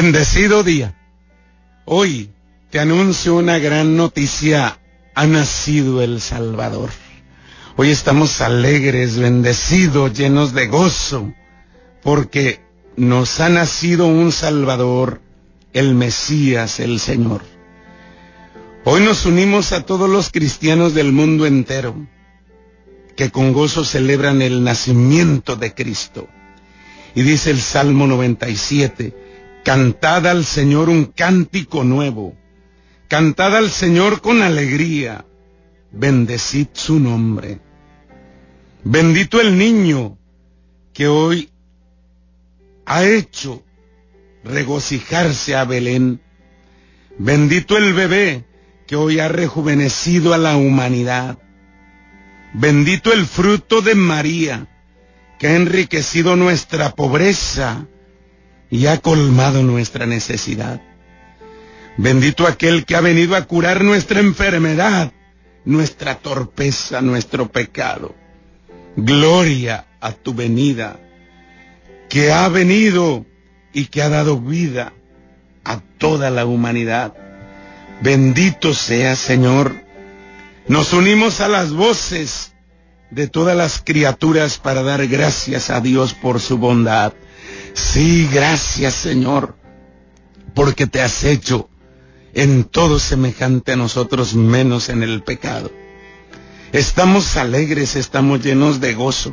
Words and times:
Bendecido 0.00 0.62
día. 0.62 0.94
Hoy 1.84 2.30
te 2.70 2.78
anuncio 2.78 3.34
una 3.34 3.58
gran 3.58 3.96
noticia. 3.96 4.78
Ha 5.16 5.26
nacido 5.26 6.02
el 6.02 6.20
Salvador. 6.20 6.90
Hoy 7.74 7.90
estamos 7.90 8.40
alegres, 8.40 9.18
bendecidos, 9.18 10.16
llenos 10.16 10.54
de 10.54 10.68
gozo, 10.68 11.34
porque 12.04 12.60
nos 12.96 13.40
ha 13.40 13.48
nacido 13.48 14.06
un 14.06 14.30
Salvador, 14.30 15.20
el 15.72 15.96
Mesías, 15.96 16.78
el 16.78 17.00
Señor. 17.00 17.42
Hoy 18.84 19.02
nos 19.02 19.26
unimos 19.26 19.72
a 19.72 19.84
todos 19.84 20.08
los 20.08 20.30
cristianos 20.30 20.94
del 20.94 21.10
mundo 21.10 21.44
entero, 21.44 22.06
que 23.16 23.32
con 23.32 23.52
gozo 23.52 23.84
celebran 23.84 24.42
el 24.42 24.62
nacimiento 24.62 25.56
de 25.56 25.74
Cristo. 25.74 26.28
Y 27.16 27.22
dice 27.22 27.50
el 27.50 27.60
Salmo 27.60 28.06
97, 28.06 29.26
Cantad 29.68 30.26
al 30.26 30.46
Señor 30.46 30.88
un 30.88 31.04
cántico 31.04 31.84
nuevo. 31.84 32.34
Cantad 33.06 33.54
al 33.54 33.68
Señor 33.68 34.22
con 34.22 34.40
alegría. 34.40 35.26
Bendecid 35.92 36.68
su 36.72 36.98
nombre. 36.98 37.60
Bendito 38.82 39.42
el 39.42 39.58
niño 39.58 40.16
que 40.94 41.06
hoy 41.06 41.50
ha 42.86 43.04
hecho 43.04 43.62
regocijarse 44.42 45.54
a 45.54 45.66
Belén. 45.66 46.22
Bendito 47.18 47.76
el 47.76 47.92
bebé 47.92 48.46
que 48.86 48.96
hoy 48.96 49.20
ha 49.20 49.28
rejuvenecido 49.28 50.32
a 50.32 50.38
la 50.38 50.56
humanidad. 50.56 51.36
Bendito 52.54 53.12
el 53.12 53.26
fruto 53.26 53.82
de 53.82 53.94
María 53.94 54.66
que 55.38 55.48
ha 55.48 55.56
enriquecido 55.56 56.36
nuestra 56.36 56.94
pobreza 56.94 57.86
y 58.70 58.86
ha 58.86 58.98
colmado 58.98 59.62
nuestra 59.62 60.06
necesidad. 60.06 60.80
Bendito 61.96 62.46
aquel 62.46 62.84
que 62.84 62.96
ha 62.96 63.00
venido 63.00 63.34
a 63.34 63.44
curar 63.44 63.82
nuestra 63.82 64.20
enfermedad, 64.20 65.12
nuestra 65.64 66.16
torpeza, 66.16 67.00
nuestro 67.00 67.48
pecado. 67.48 68.14
Gloria 68.96 69.86
a 70.00 70.12
tu 70.12 70.34
venida, 70.34 71.00
que 72.08 72.32
ha 72.32 72.48
venido 72.48 73.26
y 73.72 73.86
que 73.86 74.02
ha 74.02 74.08
dado 74.08 74.40
vida 74.40 74.92
a 75.64 75.80
toda 75.98 76.30
la 76.30 76.46
humanidad. 76.46 77.14
Bendito 78.00 78.74
sea 78.74 79.16
Señor. 79.16 79.74
Nos 80.68 80.92
unimos 80.92 81.40
a 81.40 81.48
las 81.48 81.72
voces 81.72 82.52
de 83.10 83.26
todas 83.26 83.56
las 83.56 83.80
criaturas 83.82 84.58
para 84.58 84.82
dar 84.82 85.06
gracias 85.06 85.70
a 85.70 85.80
Dios 85.80 86.14
por 86.14 86.40
su 86.40 86.58
bondad. 86.58 87.12
Sí, 87.78 88.28
gracias 88.32 88.94
Señor, 88.94 89.56
porque 90.52 90.88
te 90.88 91.00
has 91.00 91.22
hecho 91.22 91.70
en 92.34 92.64
todo 92.64 92.98
semejante 92.98 93.72
a 93.72 93.76
nosotros 93.76 94.34
menos 94.34 94.88
en 94.88 95.04
el 95.04 95.22
pecado. 95.22 95.70
Estamos 96.72 97.36
alegres, 97.36 97.94
estamos 97.94 98.42
llenos 98.44 98.80
de 98.80 98.94
gozo, 98.94 99.32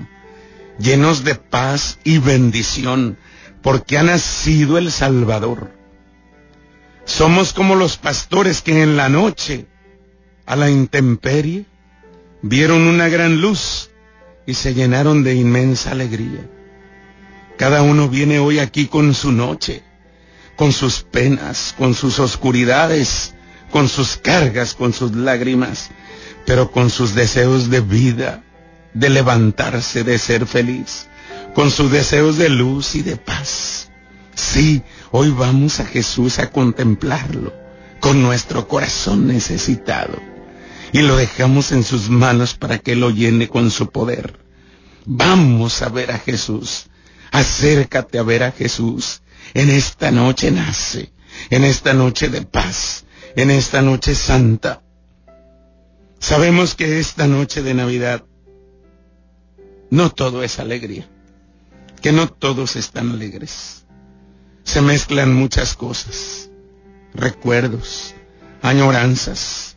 llenos 0.77 1.23
de 1.23 1.35
paz 1.35 1.97
y 2.03 2.19
bendición, 2.19 3.17
porque 3.63 3.97
ha 3.97 4.03
nacido 4.03 4.77
el 4.77 4.91
Salvador. 4.91 5.71
Somos 7.03 7.51
como 7.51 7.75
los 7.75 7.97
pastores 7.97 8.61
que 8.61 8.83
en 8.83 8.95
la 8.95 9.09
noche, 9.09 9.65
a 10.45 10.55
la 10.55 10.69
intemperie, 10.69 11.65
vieron 12.43 12.83
una 12.83 13.09
gran 13.09 13.41
luz 13.41 13.89
y 14.45 14.53
se 14.53 14.75
llenaron 14.75 15.23
de 15.23 15.33
inmensa 15.33 15.91
alegría. 15.91 16.47
Cada 17.57 17.83
uno 17.83 18.09
viene 18.09 18.39
hoy 18.39 18.59
aquí 18.59 18.87
con 18.87 19.13
su 19.13 19.31
noche, 19.31 19.83
con 20.55 20.73
sus 20.73 21.01
penas, 21.01 21.73
con 21.77 21.93
sus 21.93 22.19
oscuridades, 22.19 23.33
con 23.71 23.87
sus 23.87 24.17
cargas, 24.17 24.73
con 24.73 24.93
sus 24.93 25.15
lágrimas, 25.15 25.89
pero 26.45 26.71
con 26.71 26.89
sus 26.89 27.15
deseos 27.15 27.69
de 27.69 27.81
vida, 27.81 28.43
de 28.93 29.09
levantarse, 29.09 30.03
de 30.03 30.17
ser 30.17 30.45
feliz, 30.45 31.07
con 31.53 31.71
sus 31.71 31.91
deseos 31.91 32.37
de 32.37 32.49
luz 32.49 32.95
y 32.95 33.01
de 33.01 33.15
paz. 33.15 33.89
Sí, 34.35 34.83
hoy 35.11 35.29
vamos 35.29 35.79
a 35.79 35.85
Jesús 35.85 36.39
a 36.39 36.51
contemplarlo 36.51 37.53
con 38.01 38.21
nuestro 38.21 38.67
corazón 38.67 39.27
necesitado 39.27 40.19
y 40.91 40.99
lo 40.99 41.15
dejamos 41.15 41.71
en 41.71 41.83
sus 41.83 42.09
manos 42.09 42.53
para 42.53 42.79
que 42.79 42.95
lo 42.95 43.09
llene 43.09 43.47
con 43.47 43.71
su 43.71 43.89
poder. 43.89 44.39
Vamos 45.05 45.81
a 45.81 45.89
ver 45.89 46.11
a 46.11 46.19
Jesús 46.19 46.87
Acércate 47.35 48.17
a 48.17 48.23
ver 48.23 48.43
a 48.43 48.53
Jesús. 48.53 49.21
En 49.53 49.69
esta 49.69 50.09
noche 50.09 50.51
nace, 50.51 51.11
en 51.49 51.65
esta 51.65 51.93
noche 51.93 52.29
de 52.29 52.43
paz, 52.43 53.03
en 53.35 53.51
esta 53.51 53.81
noche 53.81 54.15
santa. 54.15 54.81
Sabemos 56.17 56.75
que 56.75 56.97
esta 56.97 57.27
noche 57.27 57.61
de 57.61 57.73
Navidad 57.73 58.23
no 59.89 60.11
todo 60.11 60.43
es 60.43 60.59
alegría, 60.59 61.09
que 62.01 62.13
no 62.13 62.29
todos 62.29 62.77
están 62.77 63.11
alegres. 63.11 63.85
Se 64.63 64.81
mezclan 64.81 65.33
muchas 65.33 65.75
cosas, 65.75 66.49
recuerdos, 67.13 68.15
añoranzas, 68.61 69.75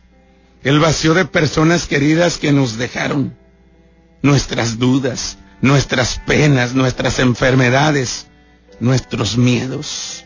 el 0.63 0.79
vacío 0.79 1.13
de 1.13 1.25
personas 1.25 1.87
queridas 1.87 2.37
que 2.37 2.53
nos 2.53 2.77
dejaron, 2.77 3.37
nuestras 4.21 4.79
dudas, 4.79 5.37
nuestras 5.61 6.19
penas, 6.25 6.73
nuestras 6.73 7.19
enfermedades, 7.19 8.27
nuestros 8.79 9.37
miedos. 9.37 10.25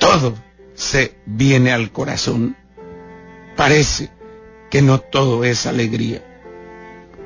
Todo 0.00 0.34
se 0.74 1.16
viene 1.26 1.72
al 1.72 1.90
corazón. 1.92 2.56
Parece 3.56 4.10
que 4.70 4.82
no 4.82 4.98
todo 4.98 5.44
es 5.44 5.66
alegría. 5.66 6.22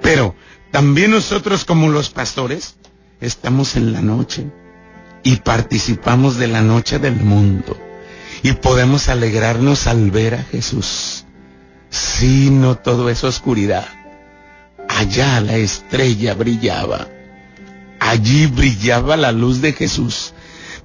Pero 0.03 0.35
también 0.71 1.11
nosotros 1.11 1.65
como 1.65 1.89
los 1.89 2.11
pastores 2.11 2.77
estamos 3.21 3.77
en 3.77 3.93
la 3.93 4.01
noche 4.01 4.47
y 5.23 5.37
participamos 5.37 6.37
de 6.37 6.47
la 6.47 6.63
noche 6.63 6.99
del 6.99 7.17
mundo 7.17 7.77
y 8.43 8.53
podemos 8.53 9.09
alegrarnos 9.09 9.87
al 9.87 10.11
ver 10.11 10.35
a 10.35 10.43
Jesús. 10.43 11.27
Si 11.91 12.51
no 12.51 12.77
todo 12.77 13.11
es 13.11 13.25
oscuridad. 13.25 13.87
Allá 14.89 15.41
la 15.41 15.57
estrella 15.57 16.35
brillaba 16.35 17.09
allí 18.01 18.47
brillaba 18.47 19.17
la 19.17 19.31
luz 19.31 19.61
de 19.61 19.73
Jesús. 19.73 20.33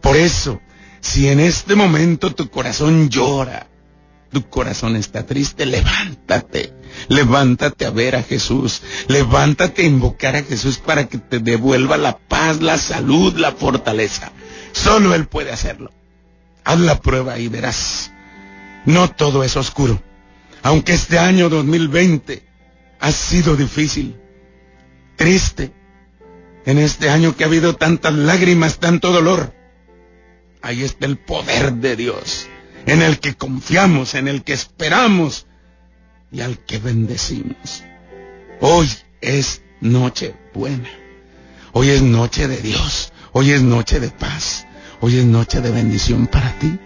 Por 0.01 0.15
eso, 0.17 0.61
si 0.99 1.29
en 1.29 1.39
este 1.39 1.75
momento 1.75 2.35
tu 2.35 2.49
corazón 2.49 3.09
llora, 3.09 3.67
tu 4.31 4.47
corazón 4.49 4.95
está 4.95 5.25
triste, 5.25 5.65
levántate, 5.65 6.73
levántate 7.07 7.85
a 7.85 7.89
ver 7.89 8.15
a 8.15 8.23
Jesús, 8.23 8.81
levántate 9.07 9.83
a 9.83 9.85
invocar 9.85 10.35
a 10.35 10.43
Jesús 10.43 10.77
para 10.77 11.07
que 11.07 11.17
te 11.17 11.39
devuelva 11.39 11.97
la 11.97 12.17
paz, 12.17 12.61
la 12.61 12.77
salud, 12.77 13.33
la 13.37 13.53
fortaleza. 13.53 14.31
Solo 14.73 15.15
Él 15.15 15.27
puede 15.27 15.51
hacerlo. 15.51 15.91
Haz 16.65 16.79
la 16.79 16.99
prueba 16.99 17.39
y 17.39 17.47
verás. 17.47 18.11
No 18.85 19.09
todo 19.09 19.43
es 19.43 19.55
oscuro. 19.55 20.01
Aunque 20.63 20.93
este 20.93 21.17
año 21.17 21.47
2020 21.47 22.43
ha 22.99 23.11
sido 23.11 23.55
difícil, 23.55 24.15
triste, 25.15 25.71
en 26.65 26.79
este 26.79 27.09
año 27.09 27.35
que 27.35 27.43
ha 27.43 27.47
habido 27.47 27.75
tantas 27.75 28.13
lágrimas, 28.13 28.79
tanto 28.79 29.11
dolor. 29.11 29.53
Ahí 30.61 30.83
está 30.83 31.05
el 31.05 31.17
poder 31.17 31.73
de 31.73 31.95
Dios, 31.95 32.47
en 32.87 33.01
el 33.01 33.19
que 33.19 33.35
confiamos, 33.35 34.15
en 34.15 34.27
el 34.27 34.43
que 34.43 34.53
esperamos 34.53 35.45
y 36.31 36.41
al 36.41 36.57
que 36.65 36.79
bendecimos. 36.79 37.83
Hoy 38.61 38.89
es 39.21 39.61
noche 39.79 40.35
buena. 40.53 40.89
Hoy 41.71 41.89
es 41.89 42.01
noche 42.01 42.47
de 42.47 42.57
Dios. 42.57 43.13
Hoy 43.31 43.51
es 43.51 43.61
noche 43.61 43.99
de 43.99 44.09
paz. 44.09 44.65
Hoy 45.01 45.19
es 45.19 45.25
noche 45.25 45.61
de 45.61 45.69
bendición 45.69 46.25
para 46.27 46.57
ti. 46.57 46.79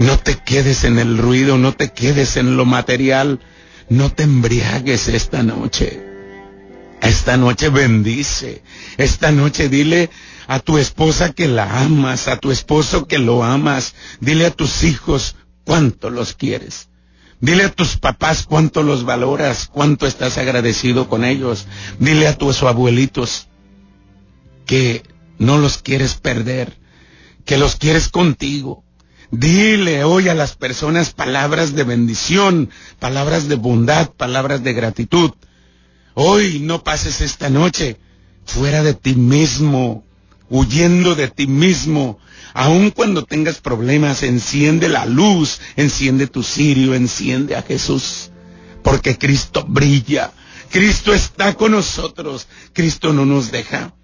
No 0.00 0.18
te 0.18 0.36
quedes 0.36 0.84
en 0.84 0.98
el 0.98 1.18
ruido, 1.18 1.58
no 1.58 1.74
te 1.74 1.90
quedes 1.90 2.36
en 2.36 2.56
lo 2.56 2.64
material. 2.64 3.40
No 3.88 4.10
te 4.10 4.24
embriagues 4.24 5.08
esta 5.08 5.42
noche. 5.42 6.09
Esta 7.00 7.36
noche 7.36 7.70
bendice. 7.70 8.62
Esta 8.96 9.30
noche 9.32 9.68
dile 9.68 10.10
a 10.46 10.60
tu 10.60 10.78
esposa 10.78 11.32
que 11.32 11.48
la 11.48 11.80
amas, 11.80 12.28
a 12.28 12.36
tu 12.36 12.50
esposo 12.50 13.06
que 13.06 13.18
lo 13.18 13.42
amas. 13.42 13.94
Dile 14.20 14.46
a 14.46 14.50
tus 14.50 14.84
hijos 14.84 15.36
cuánto 15.64 16.10
los 16.10 16.34
quieres. 16.34 16.88
Dile 17.40 17.64
a 17.64 17.72
tus 17.72 17.96
papás 17.96 18.44
cuánto 18.46 18.82
los 18.82 19.04
valoras, 19.04 19.68
cuánto 19.72 20.06
estás 20.06 20.36
agradecido 20.36 21.08
con 21.08 21.24
ellos. 21.24 21.66
Dile 21.98 22.28
a 22.28 22.36
tus 22.36 22.62
abuelitos 22.62 23.48
que 24.66 25.02
no 25.38 25.56
los 25.56 25.78
quieres 25.78 26.14
perder, 26.14 26.78
que 27.46 27.56
los 27.56 27.76
quieres 27.76 28.08
contigo. 28.10 28.84
Dile 29.30 30.04
hoy 30.04 30.28
a 30.28 30.34
las 30.34 30.56
personas 30.56 31.12
palabras 31.14 31.74
de 31.74 31.84
bendición, 31.84 32.68
palabras 32.98 33.48
de 33.48 33.54
bondad, 33.54 34.10
palabras 34.10 34.62
de 34.62 34.72
gratitud. 34.74 35.30
Hoy 36.22 36.58
no 36.60 36.84
pases 36.84 37.22
esta 37.22 37.48
noche 37.48 37.96
fuera 38.44 38.82
de 38.82 38.92
ti 38.92 39.14
mismo, 39.14 40.04
huyendo 40.50 41.14
de 41.14 41.28
ti 41.28 41.46
mismo. 41.46 42.18
Aun 42.52 42.90
cuando 42.90 43.24
tengas 43.24 43.62
problemas, 43.62 44.22
enciende 44.22 44.90
la 44.90 45.06
luz, 45.06 45.62
enciende 45.76 46.26
tu 46.26 46.42
cirio, 46.42 46.92
enciende 46.94 47.56
a 47.56 47.62
Jesús. 47.62 48.32
Porque 48.82 49.16
Cristo 49.16 49.64
brilla, 49.66 50.30
Cristo 50.70 51.14
está 51.14 51.54
con 51.54 51.72
nosotros, 51.72 52.48
Cristo 52.74 53.14
no 53.14 53.24
nos 53.24 53.50
deja. 53.50 53.94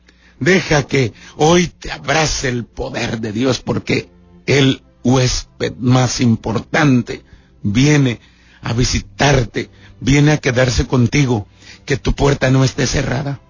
Deja 0.40 0.84
que 0.86 1.12
hoy 1.36 1.66
te 1.66 1.92
abrace 1.92 2.48
el 2.48 2.64
poder 2.64 3.20
de 3.20 3.32
Dios 3.32 3.60
porque 3.60 4.08
el 4.46 4.82
huésped 5.04 5.74
más 5.80 6.22
importante 6.22 7.22
viene 7.62 8.20
a 8.62 8.72
visitarte, 8.72 9.68
viene 10.00 10.32
a 10.32 10.38
quedarse 10.38 10.86
contigo, 10.86 11.46
que 11.86 11.96
tu 11.96 12.14
puerta 12.14 12.50
no 12.50 12.64
esté 12.64 12.86
cerrada, 12.86 13.40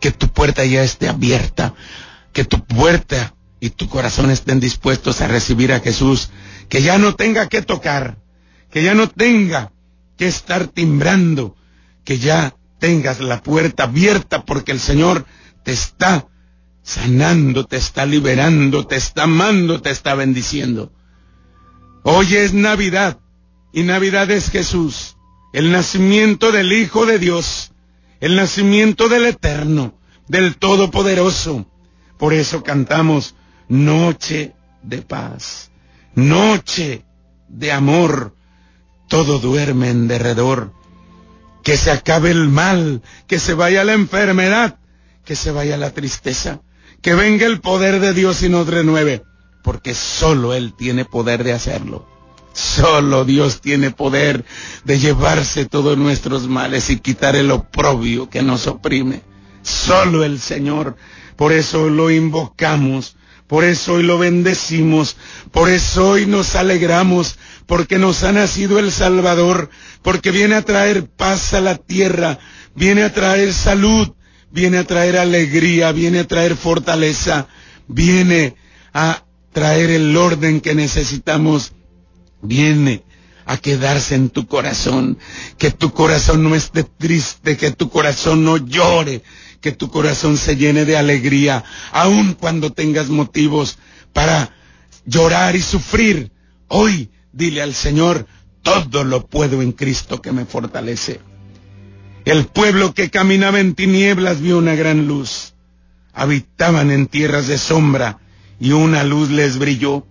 que 0.00 0.12
tu 0.12 0.28
puerta 0.28 0.64
ya 0.64 0.84
esté 0.84 1.08
abierta, 1.08 1.74
que 2.32 2.44
tu 2.44 2.64
puerta 2.64 3.34
y 3.58 3.70
tu 3.70 3.88
corazón 3.88 4.30
estén 4.30 4.60
dispuestos 4.60 5.20
a 5.20 5.26
recibir 5.26 5.72
a 5.72 5.80
Jesús, 5.80 6.30
que 6.68 6.82
ya 6.82 6.98
no 6.98 7.16
tenga 7.16 7.48
que 7.48 7.62
tocar, 7.62 8.18
que 8.70 8.82
ya 8.82 8.94
no 8.94 9.08
tenga 9.08 9.72
que 10.16 10.28
estar 10.28 10.68
timbrando, 10.68 11.56
que 12.04 12.18
ya 12.18 12.54
tengas 12.78 13.20
la 13.20 13.42
puerta 13.42 13.84
abierta 13.84 14.44
porque 14.44 14.72
el 14.72 14.80
Señor 14.80 15.26
te 15.64 15.72
está 15.72 16.28
sanando, 16.82 17.64
te 17.64 17.76
está 17.76 18.06
liberando, 18.06 18.86
te 18.86 18.96
está 18.96 19.24
amando, 19.24 19.80
te 19.80 19.90
está 19.90 20.14
bendiciendo. 20.14 20.92
Hoy 22.02 22.36
es 22.36 22.54
Navidad 22.54 23.18
y 23.72 23.82
Navidad 23.82 24.30
es 24.30 24.50
Jesús, 24.50 25.16
el 25.52 25.72
nacimiento 25.72 26.52
del 26.52 26.72
Hijo 26.72 27.04
de 27.04 27.18
Dios, 27.18 27.72
el 28.20 28.36
nacimiento 28.36 29.08
del 29.08 29.26
Eterno, 29.26 29.94
del 30.26 30.56
Todopoderoso. 30.56 31.66
Por 32.18 32.34
eso 32.34 32.62
cantamos 32.62 33.34
noche 33.68 34.54
de 34.82 35.02
paz, 35.02 35.70
noche 36.14 37.04
de 37.48 37.72
amor. 37.72 38.34
Todo 39.08 39.38
duerme 39.38 39.90
en 39.90 40.08
derredor. 40.08 40.72
Que 41.62 41.76
se 41.76 41.90
acabe 41.90 42.30
el 42.30 42.48
mal, 42.48 43.02
que 43.26 43.38
se 43.38 43.54
vaya 43.54 43.84
la 43.84 43.94
enfermedad, 43.94 44.78
que 45.24 45.36
se 45.36 45.50
vaya 45.50 45.76
la 45.76 45.90
tristeza, 45.90 46.60
que 47.02 47.14
venga 47.14 47.46
el 47.46 47.60
poder 47.60 48.00
de 48.00 48.14
Dios 48.14 48.42
y 48.42 48.48
nos 48.48 48.66
renueve, 48.66 49.22
porque 49.62 49.94
solo 49.94 50.54
Él 50.54 50.74
tiene 50.76 51.04
poder 51.04 51.44
de 51.44 51.52
hacerlo. 51.52 52.17
Solo 52.58 53.24
Dios 53.24 53.60
tiene 53.60 53.92
poder 53.92 54.44
de 54.82 54.98
llevarse 54.98 55.64
todos 55.64 55.96
nuestros 55.96 56.48
males 56.48 56.90
y 56.90 56.98
quitar 56.98 57.36
el 57.36 57.52
oprobio 57.52 58.28
que 58.28 58.42
nos 58.42 58.66
oprime. 58.66 59.22
Solo 59.62 60.24
el 60.24 60.40
Señor. 60.40 60.96
Por 61.36 61.52
eso 61.52 61.88
lo 61.88 62.10
invocamos, 62.10 63.16
por 63.46 63.62
eso 63.62 63.92
hoy 63.92 64.02
lo 64.02 64.18
bendecimos, 64.18 65.16
por 65.52 65.70
eso 65.70 66.10
hoy 66.10 66.26
nos 66.26 66.56
alegramos, 66.56 67.38
porque 67.66 67.96
nos 67.96 68.24
ha 68.24 68.32
nacido 68.32 68.80
el 68.80 68.90
Salvador, 68.90 69.70
porque 70.02 70.32
viene 70.32 70.56
a 70.56 70.62
traer 70.62 71.08
paz 71.08 71.54
a 71.54 71.60
la 71.60 71.76
tierra, 71.76 72.40
viene 72.74 73.04
a 73.04 73.12
traer 73.14 73.54
salud, 73.54 74.14
viene 74.50 74.78
a 74.78 74.84
traer 74.84 75.16
alegría, 75.16 75.92
viene 75.92 76.18
a 76.18 76.26
traer 76.26 76.56
fortaleza, 76.56 77.46
viene 77.86 78.56
a 78.92 79.22
traer 79.52 79.90
el 79.90 80.16
orden 80.16 80.60
que 80.60 80.74
necesitamos 80.74 81.72
viene 82.42 83.02
a 83.46 83.56
quedarse 83.56 84.14
en 84.14 84.28
tu 84.28 84.46
corazón, 84.46 85.18
que 85.56 85.70
tu 85.70 85.92
corazón 85.92 86.42
no 86.42 86.54
esté 86.54 86.84
triste, 86.84 87.56
que 87.56 87.70
tu 87.70 87.88
corazón 87.88 88.44
no 88.44 88.58
llore, 88.58 89.22
que 89.60 89.72
tu 89.72 89.90
corazón 89.90 90.36
se 90.36 90.56
llene 90.56 90.84
de 90.84 90.96
alegría, 90.96 91.64
aun 91.92 92.34
cuando 92.34 92.72
tengas 92.72 93.08
motivos 93.08 93.78
para 94.12 94.54
llorar 95.06 95.56
y 95.56 95.62
sufrir. 95.62 96.30
Hoy 96.68 97.10
dile 97.32 97.62
al 97.62 97.74
Señor, 97.74 98.26
todo 98.62 99.04
lo 99.04 99.26
puedo 99.26 99.62
en 99.62 99.72
Cristo 99.72 100.20
que 100.20 100.32
me 100.32 100.44
fortalece. 100.44 101.20
El 102.24 102.44
pueblo 102.46 102.92
que 102.92 103.08
caminaba 103.08 103.60
en 103.60 103.74
tinieblas 103.74 104.42
vio 104.42 104.58
una 104.58 104.74
gran 104.74 105.06
luz. 105.06 105.54
Habitaban 106.12 106.90
en 106.90 107.06
tierras 107.06 107.46
de 107.46 107.56
sombra 107.56 108.18
y 108.60 108.72
una 108.72 109.04
luz 109.04 109.30
les 109.30 109.58
brilló. 109.58 110.06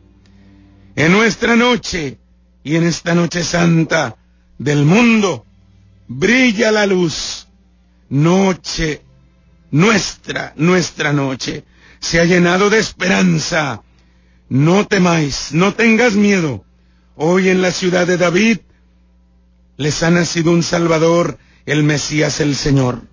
En 0.97 1.11
nuestra 1.11 1.55
noche 1.55 2.17
y 2.63 2.75
en 2.75 2.83
esta 2.83 3.13
noche 3.13 3.43
santa 3.43 4.17
del 4.57 4.83
mundo 4.83 5.45
brilla 6.07 6.71
la 6.71 6.87
luz. 6.87 7.47
Noche, 8.09 9.03
nuestra, 9.69 10.53
nuestra 10.55 11.13
noche, 11.13 11.65
se 11.99 12.19
ha 12.19 12.25
llenado 12.25 12.71
de 12.71 12.79
esperanza. 12.79 13.83
No 14.49 14.87
temáis, 14.87 15.49
no 15.51 15.75
tengas 15.75 16.15
miedo. 16.15 16.65
Hoy 17.15 17.49
en 17.49 17.61
la 17.61 17.71
ciudad 17.71 18.07
de 18.07 18.17
David 18.17 18.57
les 19.77 20.01
ha 20.01 20.09
nacido 20.09 20.51
un 20.51 20.63
Salvador, 20.63 21.37
el 21.67 21.83
Mesías 21.83 22.39
el 22.39 22.55
Señor. 22.55 23.03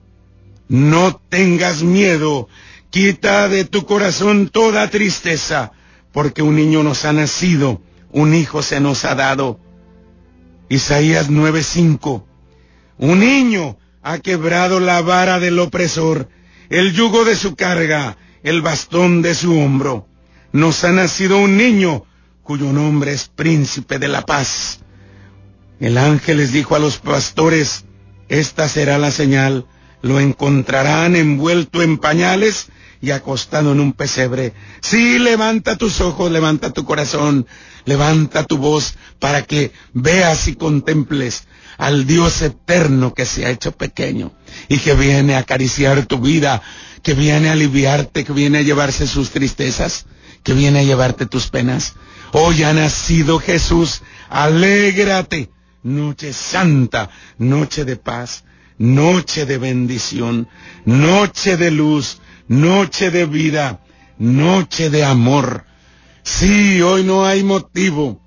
No 0.68 1.20
tengas 1.28 1.82
miedo, 1.82 2.48
quita 2.88 3.46
de 3.50 3.66
tu 3.66 3.84
corazón 3.84 4.48
toda 4.48 4.88
tristeza 4.88 5.72
porque 6.14 6.42
un 6.42 6.54
niño 6.54 6.84
nos 6.84 7.04
ha 7.04 7.12
nacido, 7.12 7.82
un 8.12 8.34
hijo 8.34 8.62
se 8.62 8.78
nos 8.78 9.04
ha 9.04 9.16
dado. 9.16 9.58
Isaías 10.68 11.28
9:5. 11.28 12.24
Un 12.98 13.18
niño 13.18 13.76
ha 14.00 14.18
quebrado 14.18 14.78
la 14.78 15.02
vara 15.02 15.40
del 15.40 15.58
opresor, 15.58 16.28
el 16.70 16.92
yugo 16.92 17.24
de 17.24 17.34
su 17.34 17.56
carga, 17.56 18.16
el 18.44 18.62
bastón 18.62 19.22
de 19.22 19.34
su 19.34 19.58
hombro. 19.58 20.06
Nos 20.52 20.84
ha 20.84 20.92
nacido 20.92 21.38
un 21.38 21.56
niño 21.56 22.04
cuyo 22.44 22.72
nombre 22.72 23.12
es 23.12 23.28
príncipe 23.28 23.98
de 23.98 24.06
la 24.06 24.24
paz. 24.24 24.82
El 25.80 25.98
ángel 25.98 26.36
les 26.36 26.52
dijo 26.52 26.76
a 26.76 26.78
los 26.78 26.98
pastores, 26.98 27.86
esta 28.28 28.68
será 28.68 28.98
la 28.98 29.10
señal, 29.10 29.66
lo 30.00 30.20
encontrarán 30.20 31.16
envuelto 31.16 31.82
en 31.82 31.98
pañales 31.98 32.68
y 33.04 33.10
acostado 33.10 33.72
en 33.72 33.80
un 33.80 33.92
pesebre. 33.92 34.54
Sí, 34.80 35.18
levanta 35.18 35.76
tus 35.76 36.00
ojos, 36.00 36.30
levanta 36.30 36.72
tu 36.72 36.84
corazón, 36.84 37.46
levanta 37.84 38.44
tu 38.44 38.56
voz 38.56 38.94
para 39.18 39.42
que 39.42 39.72
veas 39.92 40.48
y 40.48 40.54
contemples 40.54 41.44
al 41.76 42.06
Dios 42.06 42.40
eterno 42.40 43.12
que 43.12 43.26
se 43.26 43.44
ha 43.44 43.50
hecho 43.50 43.72
pequeño 43.72 44.32
y 44.68 44.78
que 44.78 44.94
viene 44.94 45.34
a 45.34 45.40
acariciar 45.40 46.06
tu 46.06 46.18
vida, 46.18 46.62
que 47.02 47.12
viene 47.12 47.50
a 47.50 47.52
aliviarte, 47.52 48.24
que 48.24 48.32
viene 48.32 48.58
a 48.58 48.62
llevarse 48.62 49.06
sus 49.06 49.30
tristezas, 49.30 50.06
que 50.42 50.54
viene 50.54 50.80
a 50.80 50.84
llevarte 50.84 51.26
tus 51.26 51.48
penas. 51.48 51.94
Hoy 52.32 52.62
ha 52.62 52.72
nacido 52.72 53.38
Jesús, 53.38 54.00
alégrate, 54.30 55.50
noche 55.82 56.32
santa, 56.32 57.10
noche 57.36 57.84
de 57.84 57.96
paz, 57.96 58.44
noche 58.78 59.46
de 59.46 59.58
bendición, 59.58 60.48
noche 60.84 61.56
de 61.56 61.70
luz, 61.70 62.20
noche 62.48 63.10
de 63.10 63.26
vida, 63.26 63.80
noche 64.18 64.90
de 64.90 65.04
amor. 65.04 65.64
Sí, 66.22 66.80
hoy 66.82 67.04
no 67.04 67.24
hay 67.24 67.42
motivo 67.42 68.20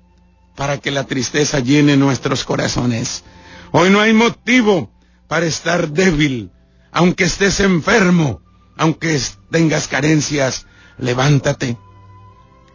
para 0.56 0.78
que 0.78 0.90
la 0.90 1.04
tristeza 1.04 1.60
llene 1.60 1.96
nuestros 1.96 2.44
corazones. 2.44 3.24
Hoy 3.70 3.90
no 3.90 4.00
hay 4.00 4.12
motivo 4.12 4.90
para 5.26 5.46
estar 5.46 5.88
débil, 5.88 6.50
aunque 6.90 7.24
estés 7.24 7.60
enfermo, 7.60 8.40
aunque 8.76 9.20
tengas 9.50 9.88
carencias, 9.88 10.66
levántate. 10.96 11.76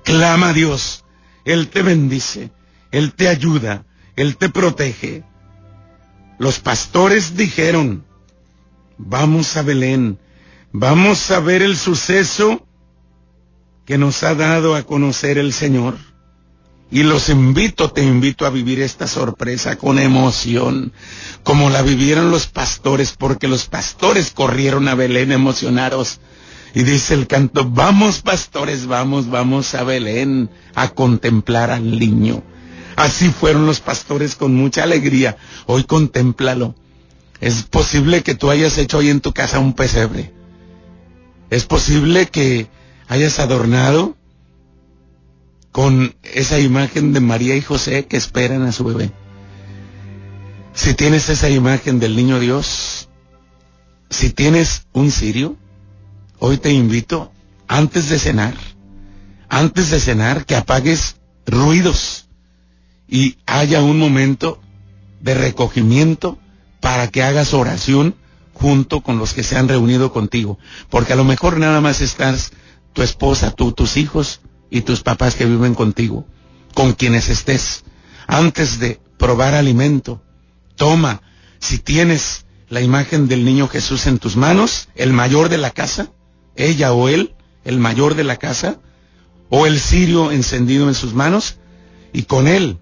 Clama 0.03 0.49
a 0.49 0.53
Dios. 0.53 1.03
Él 1.45 1.69
te 1.69 1.81
bendice, 1.81 2.51
Él 2.91 3.13
te 3.13 3.27
ayuda, 3.27 3.85
Él 4.15 4.37
te 4.37 4.49
protege. 4.49 5.23
Los 6.39 6.59
pastores 6.59 7.35
dijeron, 7.35 8.05
vamos 8.97 9.57
a 9.57 9.61
Belén, 9.61 10.19
Vamos 10.75 11.29
a 11.29 11.39
ver 11.39 11.61
el 11.61 11.77
suceso 11.77 12.65
que 13.85 13.99
nos 13.99 14.23
ha 14.23 14.33
dado 14.33 14.73
a 14.73 14.81
conocer 14.81 15.37
el 15.37 15.53
Señor. 15.53 15.97
Y 16.89 17.03
los 17.03 17.29
invito, 17.29 17.91
te 17.91 18.01
invito 18.01 18.47
a 18.47 18.49
vivir 18.49 18.81
esta 18.81 19.07
sorpresa 19.07 19.75
con 19.75 19.99
emoción, 19.99 20.91
como 21.43 21.69
la 21.69 21.83
vivieron 21.83 22.31
los 22.31 22.47
pastores, 22.47 23.13
porque 23.15 23.47
los 23.47 23.65
pastores 23.67 24.31
corrieron 24.31 24.87
a 24.87 24.95
Belén 24.95 25.31
emocionados. 25.31 26.19
Y 26.73 26.81
dice 26.81 27.13
el 27.13 27.27
canto, 27.27 27.69
vamos 27.69 28.21
pastores, 28.21 28.87
vamos, 28.87 29.29
vamos 29.29 29.75
a 29.75 29.83
Belén 29.83 30.49
a 30.73 30.89
contemplar 30.89 31.69
al 31.69 31.99
niño. 31.99 32.41
Así 32.95 33.29
fueron 33.29 33.67
los 33.67 33.79
pastores 33.79 34.35
con 34.35 34.55
mucha 34.55 34.81
alegría. 34.81 35.37
Hoy 35.67 35.83
contémplalo. 35.83 36.73
Es 37.41 37.61
posible 37.61 38.23
que 38.23 38.33
tú 38.33 38.49
hayas 38.49 38.79
hecho 38.79 38.97
hoy 38.97 39.09
en 39.09 39.21
tu 39.21 39.33
casa 39.33 39.59
un 39.59 39.73
pesebre. 39.73 40.33
Es 41.53 41.65
posible 41.65 42.25
que 42.29 42.67
hayas 43.07 43.37
adornado 43.37 44.17
con 45.71 46.15
esa 46.23 46.59
imagen 46.59 47.13
de 47.13 47.19
María 47.19 47.55
y 47.55 47.61
José 47.61 48.07
que 48.07 48.17
esperan 48.17 48.63
a 48.63 48.71
su 48.71 48.83
bebé. 48.85 49.11
Si 50.73 50.95
tienes 50.95 51.29
esa 51.29 51.51
imagen 51.51 51.99
del 51.99 52.15
niño 52.15 52.39
Dios, 52.39 53.07
si 54.09 54.31
tienes 54.31 54.87
un 54.93 55.11
cirio, 55.11 55.55
hoy 56.39 56.57
te 56.57 56.71
invito 56.71 57.31
antes 57.67 58.09
de 58.09 58.17
cenar, 58.17 58.55
antes 59.47 59.91
de 59.91 59.99
cenar, 59.99 60.47
que 60.47 60.55
apagues 60.55 61.17
ruidos 61.45 62.29
y 63.07 63.37
haya 63.45 63.83
un 63.83 63.99
momento 63.99 64.59
de 65.21 65.35
recogimiento 65.35 66.39
para 66.79 67.09
que 67.09 67.21
hagas 67.21 67.53
oración 67.53 68.15
junto 68.53 69.01
con 69.01 69.17
los 69.17 69.33
que 69.33 69.43
se 69.43 69.57
han 69.57 69.67
reunido 69.67 70.13
contigo. 70.13 70.57
Porque 70.89 71.13
a 71.13 71.15
lo 71.15 71.23
mejor 71.23 71.57
nada 71.57 71.81
más 71.81 72.01
estás 72.01 72.51
tu 72.93 73.01
esposa, 73.01 73.51
tú, 73.51 73.71
tus 73.71 73.97
hijos 73.97 74.41
y 74.69 74.81
tus 74.81 75.01
papás 75.01 75.35
que 75.35 75.45
viven 75.45 75.75
contigo, 75.75 76.25
con 76.73 76.93
quienes 76.93 77.29
estés. 77.29 77.83
Antes 78.27 78.79
de 78.79 78.99
probar 79.17 79.53
alimento, 79.53 80.21
toma, 80.75 81.21
si 81.59 81.79
tienes 81.79 82.45
la 82.69 82.81
imagen 82.81 83.27
del 83.27 83.45
niño 83.45 83.67
Jesús 83.67 84.07
en 84.07 84.19
tus 84.19 84.35
manos, 84.35 84.89
el 84.95 85.13
mayor 85.13 85.49
de 85.49 85.57
la 85.57 85.71
casa, 85.71 86.11
ella 86.55 86.93
o 86.93 87.09
él, 87.09 87.35
el 87.65 87.79
mayor 87.79 88.15
de 88.15 88.23
la 88.23 88.37
casa, 88.37 88.79
o 89.49 89.67
el 89.67 89.79
cirio 89.79 90.31
encendido 90.31 90.87
en 90.87 90.95
sus 90.95 91.13
manos, 91.13 91.57
y 92.11 92.23
con 92.23 92.47
él 92.47 92.79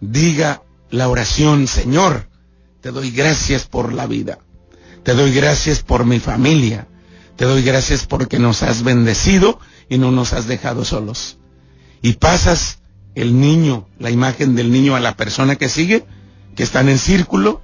diga 0.00 0.62
la 0.90 1.08
oración, 1.08 1.66
Señor, 1.66 2.28
te 2.80 2.90
doy 2.90 3.10
gracias 3.10 3.66
por 3.66 3.92
la 3.92 4.06
vida, 4.06 4.38
te 5.06 5.14
doy 5.14 5.32
gracias 5.32 5.84
por 5.84 6.04
mi 6.04 6.18
familia, 6.18 6.88
te 7.36 7.44
doy 7.44 7.62
gracias 7.62 8.06
porque 8.06 8.40
nos 8.40 8.64
has 8.64 8.82
bendecido 8.82 9.60
y 9.88 9.98
no 9.98 10.10
nos 10.10 10.32
has 10.32 10.48
dejado 10.48 10.84
solos. 10.84 11.38
Y 12.02 12.14
pasas 12.14 12.80
el 13.14 13.38
niño, 13.38 13.86
la 14.00 14.10
imagen 14.10 14.56
del 14.56 14.72
niño 14.72 14.96
a 14.96 15.00
la 15.00 15.16
persona 15.16 15.54
que 15.54 15.68
sigue, 15.68 16.04
que 16.56 16.64
están 16.64 16.88
en 16.88 16.98
círculo, 16.98 17.62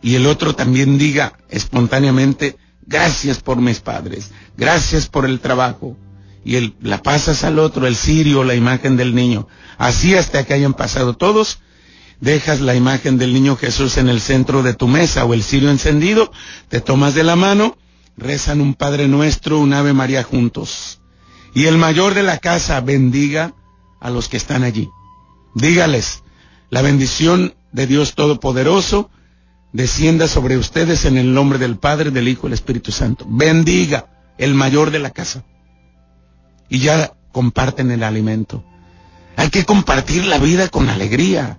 y 0.00 0.14
el 0.14 0.26
otro 0.26 0.54
también 0.54 0.96
diga 0.96 1.34
espontáneamente, 1.50 2.56
gracias 2.86 3.40
por 3.40 3.58
mis 3.58 3.80
padres, 3.80 4.30
gracias 4.56 5.08
por 5.08 5.26
el 5.26 5.40
trabajo. 5.40 5.98
Y 6.42 6.74
la 6.80 7.02
pasas 7.02 7.44
al 7.44 7.58
otro, 7.58 7.86
el 7.86 7.96
cirio, 7.96 8.44
la 8.44 8.54
imagen 8.54 8.96
del 8.96 9.14
niño. 9.14 9.46
Así 9.76 10.14
hasta 10.14 10.44
que 10.44 10.54
hayan 10.54 10.72
pasado 10.72 11.12
todos, 11.18 11.58
dejas 12.22 12.60
la 12.60 12.76
imagen 12.76 13.18
del 13.18 13.34
niño 13.34 13.56
Jesús 13.56 13.98
en 13.98 14.08
el 14.08 14.20
centro 14.20 14.62
de 14.62 14.74
tu 14.74 14.86
mesa 14.86 15.24
o 15.24 15.34
el 15.34 15.42
cirio 15.42 15.70
encendido, 15.70 16.30
te 16.68 16.80
tomas 16.80 17.14
de 17.14 17.24
la 17.24 17.34
mano, 17.34 17.76
rezan 18.16 18.60
un 18.60 18.74
Padre 18.74 19.08
Nuestro, 19.08 19.58
un 19.58 19.74
Ave 19.74 19.92
María 19.92 20.22
juntos. 20.22 21.00
Y 21.52 21.66
el 21.66 21.78
mayor 21.78 22.14
de 22.14 22.22
la 22.22 22.38
casa 22.38 22.80
bendiga 22.80 23.54
a 24.00 24.08
los 24.08 24.28
que 24.28 24.36
están 24.36 24.62
allí. 24.62 24.88
Dígales, 25.56 26.22
la 26.70 26.80
bendición 26.80 27.54
de 27.72 27.88
Dios 27.88 28.14
Todopoderoso, 28.14 29.10
descienda 29.72 30.28
sobre 30.28 30.56
ustedes 30.56 31.04
en 31.06 31.18
el 31.18 31.34
nombre 31.34 31.58
del 31.58 31.76
Padre, 31.76 32.12
del 32.12 32.28
Hijo 32.28 32.46
y 32.46 32.50
del 32.50 32.54
Espíritu 32.54 32.92
Santo. 32.92 33.26
Bendiga 33.28 34.34
el 34.38 34.54
mayor 34.54 34.92
de 34.92 35.00
la 35.00 35.10
casa. 35.10 35.44
Y 36.68 36.78
ya 36.78 37.14
comparten 37.32 37.90
el 37.90 38.04
alimento. 38.04 38.64
Hay 39.36 39.50
que 39.50 39.64
compartir 39.64 40.24
la 40.24 40.38
vida 40.38 40.68
con 40.68 40.88
alegría. 40.88 41.58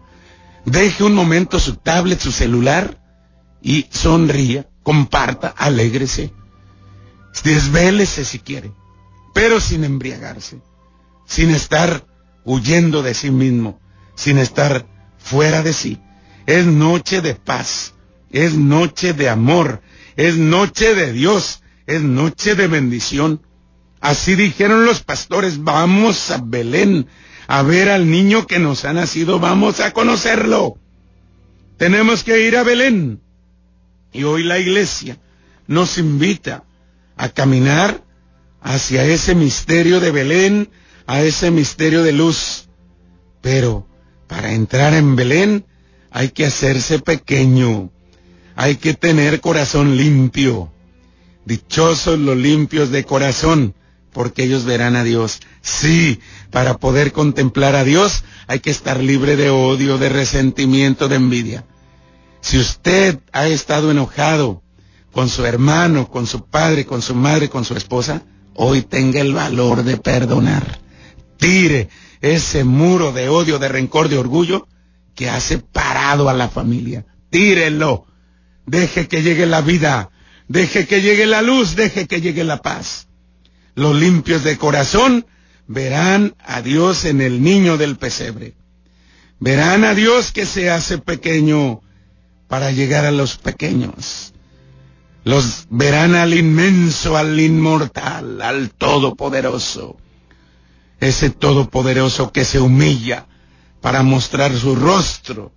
Deje 0.66 1.04
un 1.04 1.14
momento 1.14 1.60
su 1.60 1.76
tablet, 1.76 2.20
su 2.20 2.32
celular 2.32 3.00
y 3.62 3.88
sonría, 3.90 4.68
comparta, 4.82 5.50
alégrese. 5.50 6.34
Desvélese 7.44 8.24
si 8.24 8.40
quiere, 8.40 8.72
pero 9.34 9.60
sin 9.60 9.84
embriagarse, 9.84 10.62
sin 11.26 11.50
estar 11.50 12.06
huyendo 12.46 13.02
de 13.02 13.14
sí 13.14 13.32
mismo, 13.32 13.80
sin 14.16 14.38
estar 14.38 14.88
fuera 15.18 15.64
de 15.64 15.74
sí. 15.74 16.00
Es 16.46 16.66
noche 16.66 17.22
de 17.22 17.36
paz, 17.36 17.94
es 18.30 18.54
noche 18.54 19.14
de 19.14 19.30
amor, 19.30 19.82
es 20.16 20.38
noche 20.38 20.94
de 20.96 21.12
Dios, 21.12 21.64
es 21.88 22.02
noche 22.02 22.56
de 22.56 22.68
bendición. 22.68 23.42
Así 24.00 24.36
dijeron 24.36 24.86
los 24.86 25.02
pastores, 25.02 25.64
vamos 25.64 26.32
a 26.32 26.42
Belén 26.44 27.08
a 27.48 27.62
ver 27.64 27.90
al 27.90 28.10
niño 28.10 28.48
que 28.48 28.60
nos 28.60 28.86
ha 28.86 28.94
nacido, 28.94 29.40
vamos 29.40 29.80
a 29.80 29.92
conocerlo. 29.92 30.78
Tenemos 31.78 32.24
que 32.24 32.48
ir 32.48 32.58
a 32.58 32.64
Belén. 32.64 33.22
Y 34.12 34.24
hoy 34.24 34.44
la 34.44 34.60
iglesia 34.60 35.18
nos 35.68 35.98
invita 35.98 36.64
a 37.18 37.30
caminar 37.30 38.04
hacia 38.62 39.04
ese 39.06 39.36
misterio 39.36 40.00
de 40.00 40.12
Belén, 40.12 40.70
a 41.08 41.22
ese 41.22 41.52
misterio 41.52 42.04
de 42.04 42.14
luz. 42.14 42.68
Pero 43.42 43.88
para 44.28 44.54
entrar 44.54 44.94
en 44.94 45.16
Belén 45.16 45.66
hay 46.12 46.30
que 46.30 46.46
hacerse 46.46 47.00
pequeño. 47.00 47.92
Hay 48.56 48.76
que 48.76 48.94
tener 48.94 49.42
corazón 49.42 49.98
limpio. 49.98 50.72
Dichosos 51.46 52.20
los 52.20 52.38
limpios 52.38 52.92
de 52.92 53.04
corazón, 53.04 53.76
porque 54.14 54.44
ellos 54.44 54.66
verán 54.66 54.96
a 54.96 55.04
Dios. 55.04 55.42
Sí, 55.62 56.20
para 56.52 56.78
poder 56.78 57.12
contemplar 57.12 57.76
a 57.76 57.84
Dios 57.84 58.24
hay 58.48 58.60
que 58.60 58.70
estar 58.70 59.02
libre 59.02 59.36
de 59.36 59.50
odio, 59.50 59.98
de 59.98 60.10
resentimiento, 60.10 61.08
de 61.08 61.16
envidia. 61.16 61.66
Si 62.42 62.58
usted 62.58 63.20
ha 63.32 63.48
estado 63.48 63.92
enojado 63.92 64.62
con 65.12 65.30
su 65.30 65.46
hermano, 65.46 66.10
con 66.10 66.28
su 66.28 66.46
padre, 66.46 66.86
con 66.86 67.02
su 67.02 67.16
madre, 67.16 67.50
con 67.50 67.66
su 67.66 67.76
esposa, 67.76 68.24
hoy 68.56 68.82
tenga 68.82 69.22
el 69.22 69.34
valor 69.34 69.84
de 69.84 69.98
perdonar. 69.98 70.80
Tire 71.38 71.90
ese 72.22 72.64
muro 72.64 73.12
de 73.12 73.30
odio, 73.30 73.60
de 73.60 73.68
rencor, 73.68 74.10
de 74.10 74.18
orgullo 74.18 74.68
que 75.16 75.30
ha 75.30 75.40
separado 75.40 76.30
a 76.30 76.34
la 76.34 76.50
familia. 76.50 77.06
Tírelo 77.30 78.06
Deje 78.66 79.08
que 79.08 79.22
llegue 79.22 79.46
la 79.46 79.62
vida. 79.62 80.10
Deje 80.48 80.88
que 80.88 81.02
llegue 81.02 81.26
la 81.26 81.42
luz. 81.42 81.76
Deje 81.76 82.08
que 82.08 82.22
llegue 82.22 82.44
la 82.44 82.62
paz. 82.62 83.08
Los 83.76 83.96
limpios 83.96 84.44
de 84.44 84.58
corazón 84.58 85.26
verán 85.68 86.36
a 86.40 86.62
Dios 86.62 87.06
en 87.06 87.22
el 87.22 87.42
niño 87.42 87.78
del 87.78 87.98
pesebre. 87.98 88.54
Verán 89.40 89.84
a 89.84 89.94
Dios 89.94 90.32
que 90.32 90.46
se 90.46 90.70
hace 90.70 90.98
pequeño 90.98 91.82
para 92.48 92.72
llegar 92.72 93.06
a 93.06 93.12
los 93.12 93.38
pequeños. 93.38 94.34
Los 95.24 95.66
verán 95.70 96.16
al 96.16 96.34
inmenso, 96.34 97.18
al 97.18 97.40
inmortal, 97.40 98.42
al 98.42 98.70
todopoderoso. 98.72 99.98
Ese 101.00 101.30
todopoderoso 101.30 102.32
que 102.32 102.46
se 102.46 102.60
humilla 102.60 103.28
para 103.82 104.04
mostrar 104.04 104.56
su 104.56 104.76
rostro 104.76 105.52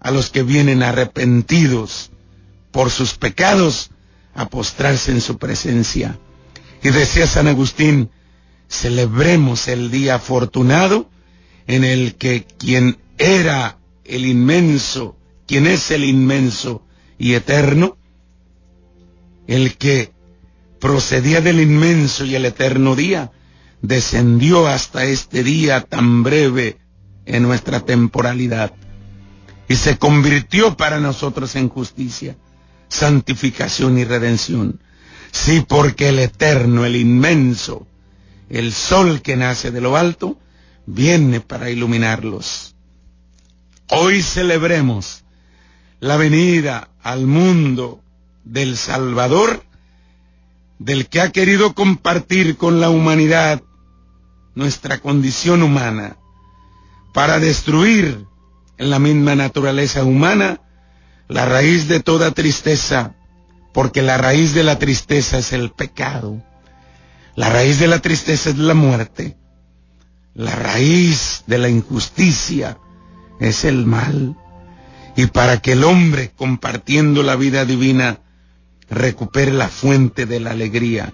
a 0.00 0.10
los 0.10 0.30
que 0.30 0.42
vienen 0.42 0.82
arrepentidos 0.82 2.10
por 2.70 2.90
sus 2.90 3.14
pecados 3.14 3.90
a 4.34 4.48
postrarse 4.48 5.12
en 5.12 5.20
su 5.20 5.38
presencia. 5.38 6.18
Y 6.82 6.90
decía 6.90 7.26
San 7.26 7.48
Agustín, 7.48 8.10
celebremos 8.68 9.68
el 9.68 9.90
día 9.90 10.16
afortunado 10.16 11.08
en 11.66 11.84
el 11.84 12.14
que 12.14 12.44
quien 12.44 12.98
era 13.18 13.78
el 14.04 14.26
inmenso, 14.26 15.16
quien 15.46 15.66
es 15.66 15.90
el 15.90 16.04
inmenso 16.04 16.84
y 17.18 17.34
eterno, 17.34 17.98
el 19.46 19.76
que 19.76 20.12
procedía 20.80 21.40
del 21.40 21.60
inmenso 21.60 22.24
y 22.24 22.34
el 22.36 22.44
eterno 22.44 22.94
día, 22.94 23.32
descendió 23.82 24.66
hasta 24.66 25.04
este 25.04 25.42
día 25.42 25.80
tan 25.82 26.22
breve 26.22 26.78
en 27.26 27.42
nuestra 27.42 27.80
temporalidad 27.80 28.72
y 29.68 29.76
se 29.76 29.98
convirtió 29.98 30.76
para 30.76 30.98
nosotros 31.00 31.54
en 31.56 31.68
justicia 31.68 32.36
santificación 32.88 33.98
y 33.98 34.04
redención. 34.04 34.80
Sí, 35.32 35.64
porque 35.66 36.08
el 36.08 36.18
eterno, 36.18 36.84
el 36.84 36.96
inmenso, 36.96 37.86
el 38.48 38.72
sol 38.72 39.22
que 39.22 39.36
nace 39.36 39.70
de 39.70 39.80
lo 39.80 39.96
alto, 39.96 40.38
viene 40.86 41.40
para 41.40 41.70
iluminarlos. 41.70 42.74
Hoy 43.90 44.22
celebremos 44.22 45.24
la 46.00 46.16
venida 46.16 46.88
al 47.02 47.26
mundo 47.26 48.00
del 48.44 48.76
Salvador, 48.76 49.64
del 50.78 51.08
que 51.08 51.20
ha 51.20 51.32
querido 51.32 51.74
compartir 51.74 52.56
con 52.56 52.80
la 52.80 52.90
humanidad 52.90 53.62
nuestra 54.54 54.98
condición 54.98 55.62
humana, 55.62 56.16
para 57.12 57.38
destruir 57.38 58.26
en 58.78 58.90
la 58.90 58.98
misma 58.98 59.34
naturaleza 59.34 60.04
humana 60.04 60.60
la 61.26 61.44
raíz 61.44 61.88
de 61.88 62.00
toda 62.00 62.30
tristeza, 62.30 63.14
porque 63.72 64.02
la 64.02 64.18
raíz 64.18 64.54
de 64.54 64.64
la 64.64 64.78
tristeza 64.78 65.38
es 65.38 65.52
el 65.52 65.70
pecado. 65.70 66.42
La 67.36 67.50
raíz 67.50 67.78
de 67.78 67.86
la 67.86 68.00
tristeza 68.00 68.50
es 68.50 68.58
la 68.58 68.74
muerte. 68.74 69.36
La 70.34 70.54
raíz 70.54 71.44
de 71.46 71.58
la 71.58 71.68
injusticia 71.68 72.78
es 73.40 73.64
el 73.64 73.86
mal. 73.86 74.36
Y 75.16 75.26
para 75.26 75.60
que 75.60 75.72
el 75.72 75.84
hombre, 75.84 76.32
compartiendo 76.36 77.22
la 77.22 77.36
vida 77.36 77.64
divina, 77.64 78.20
recupere 78.88 79.52
la 79.52 79.68
fuente 79.68 80.26
de 80.26 80.40
la 80.40 80.52
alegría 80.52 81.12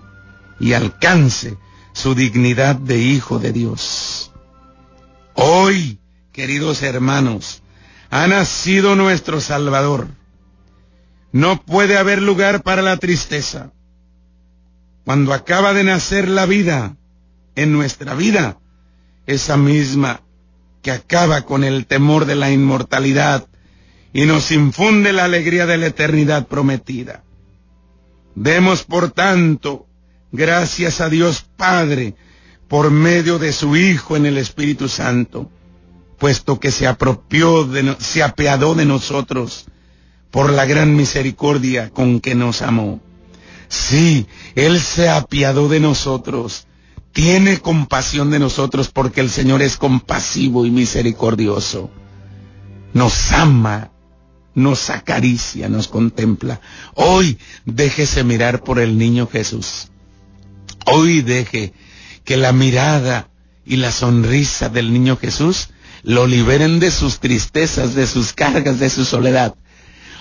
y 0.60 0.72
alcance 0.74 1.56
su 1.92 2.14
dignidad 2.14 2.76
de 2.76 2.98
hijo 2.98 3.38
de 3.38 3.52
Dios. 3.52 4.32
Hoy, 5.34 5.98
queridos 6.32 6.82
hermanos, 6.82 7.62
ha 8.10 8.26
nacido 8.26 8.94
nuestro 8.94 9.40
Salvador. 9.40 10.08
No 11.34 11.60
puede 11.60 11.98
haber 11.98 12.22
lugar 12.22 12.62
para 12.62 12.80
la 12.80 12.96
tristeza. 12.96 13.72
Cuando 15.04 15.34
acaba 15.34 15.74
de 15.74 15.82
nacer 15.82 16.28
la 16.28 16.46
vida, 16.46 16.94
en 17.56 17.72
nuestra 17.72 18.14
vida, 18.14 18.60
esa 19.26 19.56
misma 19.56 20.20
que 20.80 20.92
acaba 20.92 21.42
con 21.42 21.64
el 21.64 21.86
temor 21.86 22.26
de 22.26 22.36
la 22.36 22.52
inmortalidad 22.52 23.48
y 24.12 24.26
nos 24.26 24.52
infunde 24.52 25.12
la 25.12 25.24
alegría 25.24 25.66
de 25.66 25.76
la 25.76 25.86
eternidad 25.86 26.46
prometida. 26.46 27.24
Demos, 28.36 28.84
por 28.84 29.10
tanto, 29.10 29.88
gracias 30.30 31.00
a 31.00 31.08
Dios 31.08 31.44
Padre 31.56 32.14
por 32.68 32.92
medio 32.92 33.40
de 33.40 33.52
su 33.52 33.74
Hijo 33.74 34.16
en 34.16 34.26
el 34.26 34.38
Espíritu 34.38 34.88
Santo, 34.88 35.50
puesto 36.16 36.60
que 36.60 36.70
se 36.70 36.86
apropió 36.86 37.64
de, 37.64 37.96
se 37.98 38.22
apiadó 38.22 38.76
de 38.76 38.84
nosotros 38.84 39.66
por 40.34 40.52
la 40.52 40.66
gran 40.66 40.96
misericordia 40.96 41.90
con 41.90 42.18
que 42.18 42.34
nos 42.34 42.60
amó. 42.60 43.00
Sí, 43.68 44.26
Él 44.56 44.80
se 44.80 45.08
apiadó 45.08 45.68
de 45.68 45.78
nosotros, 45.78 46.66
tiene 47.12 47.60
compasión 47.60 48.32
de 48.32 48.40
nosotros 48.40 48.90
porque 48.92 49.20
el 49.20 49.30
Señor 49.30 49.62
es 49.62 49.76
compasivo 49.76 50.66
y 50.66 50.72
misericordioso. 50.72 51.88
Nos 52.94 53.30
ama, 53.30 53.92
nos 54.56 54.90
acaricia, 54.90 55.68
nos 55.68 55.86
contempla. 55.86 56.60
Hoy 56.96 57.38
déjese 57.64 58.24
mirar 58.24 58.64
por 58.64 58.80
el 58.80 58.98
niño 58.98 59.28
Jesús. 59.28 59.92
Hoy 60.84 61.22
deje 61.22 61.74
que 62.24 62.36
la 62.36 62.52
mirada 62.52 63.28
y 63.64 63.76
la 63.76 63.92
sonrisa 63.92 64.68
del 64.68 64.92
niño 64.92 65.16
Jesús 65.16 65.68
lo 66.02 66.26
liberen 66.26 66.80
de 66.80 66.90
sus 66.90 67.20
tristezas, 67.20 67.94
de 67.94 68.08
sus 68.08 68.32
cargas, 68.32 68.80
de 68.80 68.90
su 68.90 69.04
soledad. 69.04 69.54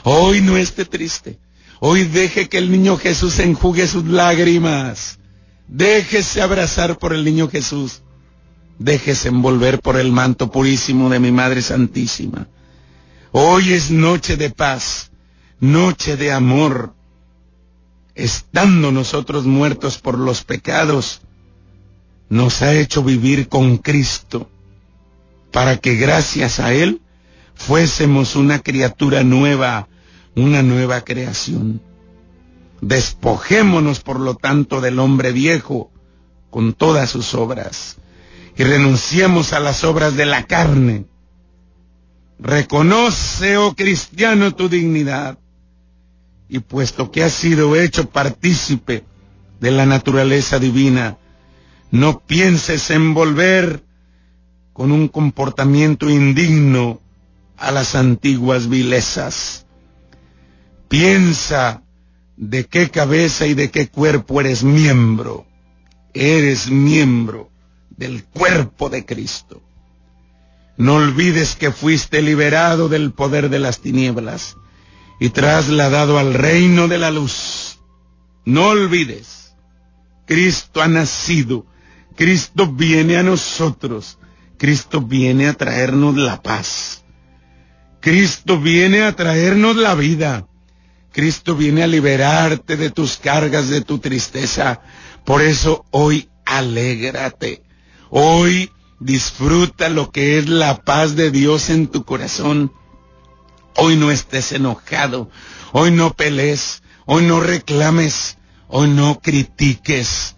Hoy 0.04 0.42
no 0.42 0.58
esté 0.58 0.86
triste. 0.86 1.40
Hoy 1.80 2.04
deje 2.04 2.50
que 2.50 2.58
el 2.58 2.72
niño 2.72 2.98
Jesús 2.98 3.40
enjugue 3.40 3.88
sus 3.88 4.06
lágrimas. 4.06 5.20
Déjese 5.68 6.42
abrazar 6.42 6.98
por 6.98 7.14
el 7.14 7.24
niño 7.24 7.50
Jesús. 7.50 8.02
Déjese 8.80 9.30
envolver 9.30 9.80
por 9.80 9.98
el 9.98 10.12
manto 10.12 10.52
purísimo 10.52 11.10
de 11.10 11.20
mi 11.20 11.32
Madre 11.32 11.62
Santísima. 11.62 12.48
Hoy 13.32 13.74
es 13.74 13.92
noche 13.92 14.38
de 14.38 14.50
paz, 14.50 15.12
noche 15.60 16.18
de 16.18 16.32
amor. 16.32 16.94
Estando 18.16 18.92
nosotros 18.92 19.46
muertos 19.46 19.98
por 19.98 20.20
los 20.20 20.44
pecados, 20.44 21.22
nos 22.30 22.62
ha 22.62 22.74
hecho 22.74 23.04
vivir 23.04 23.48
con 23.48 23.78
Cristo, 23.78 24.50
para 25.52 25.78
que 25.78 25.96
gracias 25.96 26.60
a 26.60 26.74
Él 26.74 27.02
fuésemos 27.56 28.36
una 28.36 28.60
criatura 28.60 29.24
nueva, 29.24 29.88
una 30.36 30.64
nueva 30.64 31.02
creación. 31.02 31.82
Despojémonos, 32.82 34.02
por 34.02 34.20
lo 34.20 34.36
tanto, 34.36 34.82
del 34.82 35.00
hombre 35.00 35.32
viejo 35.32 35.92
con 36.50 36.74
todas 36.74 37.10
sus 37.10 37.34
obras 37.34 37.98
y 38.56 38.64
renunciemos 38.64 39.54
a 39.54 39.60
las 39.60 39.84
obras 39.84 40.16
de 40.16 40.26
la 40.26 40.44
carne. 40.44 41.06
Reconoce, 42.40 43.58
oh 43.58 43.74
cristiano, 43.74 44.54
tu 44.54 44.70
dignidad 44.70 45.38
y 46.50 46.60
puesto 46.60 47.10
que 47.10 47.24
has 47.24 47.34
sido 47.34 47.76
hecho 47.76 48.10
partícipe 48.10 49.06
de 49.60 49.72
la 49.72 49.86
naturaleza 49.86 50.60
divina, 50.60 51.18
no 51.90 52.20
pienses 52.20 52.92
en 52.92 53.14
volver 53.14 53.84
con 54.74 54.92
un 54.92 55.08
comportamiento 55.08 56.10
indigno 56.10 57.00
a 57.58 57.72
las 57.72 57.96
antiguas 57.96 58.68
vilezas. 58.68 59.66
Piensa 60.94 61.82
de 62.38 62.66
qué 62.66 62.92
cabeza 62.92 63.48
y 63.48 63.56
de 63.56 63.72
qué 63.72 63.88
cuerpo 63.88 64.42
eres 64.42 64.64
miembro. 64.64 65.48
Eres 66.14 66.70
miembro 66.70 67.50
del 67.90 68.24
cuerpo 68.26 68.92
de 68.92 69.04
Cristo. 69.04 69.64
No 70.78 70.98
olvides 70.98 71.56
que 71.56 71.72
fuiste 71.72 72.22
liberado 72.22 72.90
del 72.90 73.12
poder 73.12 73.50
de 73.50 73.58
las 73.58 73.80
tinieblas 73.80 74.56
y 75.20 75.30
trasladado 75.30 76.20
al 76.20 76.36
reino 76.36 76.88
de 76.88 77.00
la 77.00 77.10
luz. 77.10 77.80
No 78.46 78.68
olvides, 78.68 79.56
Cristo 80.28 80.80
ha 80.80 80.88
nacido 80.88 81.66
Cristo 82.16 82.72
viene 82.72 83.18
a 83.18 83.24
nosotros. 83.24 84.20
Cristo 84.60 85.02
viene 85.02 85.48
a 85.48 85.54
traernos 85.54 86.16
la 86.18 86.40
paz. 86.44 87.04
Cristo 88.00 88.60
viene 88.60 89.02
a 89.02 89.16
traernos 89.16 89.76
la 89.76 89.96
vida. 89.96 90.46
Cristo 91.14 91.56
viene 91.56 91.84
a 91.84 91.88
liberarte 91.88 92.76
de 92.76 92.90
tus 92.90 93.16
cargas, 93.18 93.70
de 93.70 93.82
tu 93.82 94.00
tristeza. 94.00 94.82
Por 95.24 95.42
eso 95.42 95.86
hoy 95.92 96.30
alégrate. 96.46 97.64
Hoy 98.10 98.70
disfruta 99.00 99.88
lo 99.88 100.12
que 100.12 100.38
es 100.38 100.50
la 100.50 100.84
paz 100.84 101.16
de 101.16 101.32
Dios 101.32 101.70
en 101.70 101.88
tu 101.88 102.04
corazón. 102.04 102.74
Hoy 103.78 103.96
no 103.96 104.12
estés 104.12 104.52
enojado. 104.52 105.30
Hoy 105.72 105.92
no 105.92 106.14
pelees. 106.14 106.84
Hoy 107.06 107.24
no 107.26 107.40
reclames. 107.40 108.38
Hoy 108.68 108.90
no 108.90 109.22
critiques. 109.22 110.36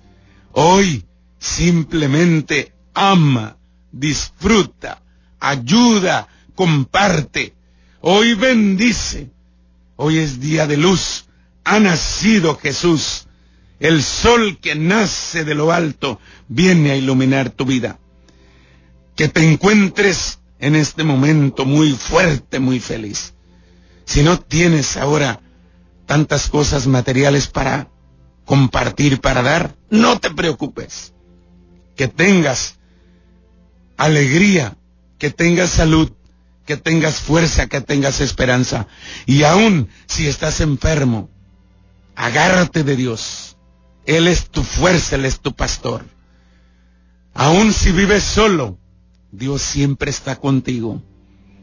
Hoy 0.51 1.05
Simplemente 1.45 2.73
ama, 2.95 3.57
disfruta, 3.91 5.03
ayuda, 5.39 6.27
comparte. 6.55 7.53
Hoy 8.01 8.33
bendice. 8.33 9.29
Hoy 9.95 10.19
es 10.19 10.39
día 10.39 10.67
de 10.67 10.77
luz. 10.77 11.25
Ha 11.63 11.79
nacido 11.79 12.57
Jesús. 12.57 13.27
El 13.79 14.03
sol 14.03 14.59
que 14.59 14.75
nace 14.75 15.43
de 15.43 15.55
lo 15.55 15.71
alto 15.71 16.19
viene 16.47 16.91
a 16.91 16.95
iluminar 16.95 17.49
tu 17.49 17.65
vida. 17.65 17.99
Que 19.15 19.27
te 19.27 19.49
encuentres 19.49 20.39
en 20.59 20.75
este 20.75 21.03
momento 21.03 21.65
muy 21.65 21.91
fuerte, 21.91 22.59
muy 22.59 22.79
feliz. 22.79 23.33
Si 24.05 24.23
no 24.23 24.39
tienes 24.39 24.97
ahora 24.97 25.41
tantas 26.05 26.49
cosas 26.49 26.87
materiales 26.87 27.47
para 27.47 27.89
compartir, 28.45 29.19
para 29.19 29.41
dar, 29.41 29.75
no 29.89 30.19
te 30.19 30.29
preocupes 30.29 31.13
que 31.95 32.07
tengas 32.07 32.77
alegría, 33.97 34.77
que 35.17 35.31
tengas 35.31 35.69
salud, 35.69 36.11
que 36.65 36.77
tengas 36.77 37.19
fuerza, 37.19 37.67
que 37.67 37.81
tengas 37.81 38.21
esperanza. 38.21 38.87
Y 39.25 39.43
aún 39.43 39.89
si 40.07 40.27
estás 40.27 40.61
enfermo, 40.61 41.29
agárrate 42.15 42.83
de 42.83 42.95
Dios. 42.95 43.57
Él 44.05 44.27
es 44.27 44.49
tu 44.49 44.63
fuerza, 44.63 45.15
Él 45.15 45.25
es 45.25 45.39
tu 45.39 45.55
pastor. 45.55 46.05
Aún 47.33 47.73
si 47.73 47.91
vives 47.91 48.23
solo, 48.23 48.77
Dios 49.31 49.61
siempre 49.61 50.09
está 50.09 50.35
contigo. 50.35 51.01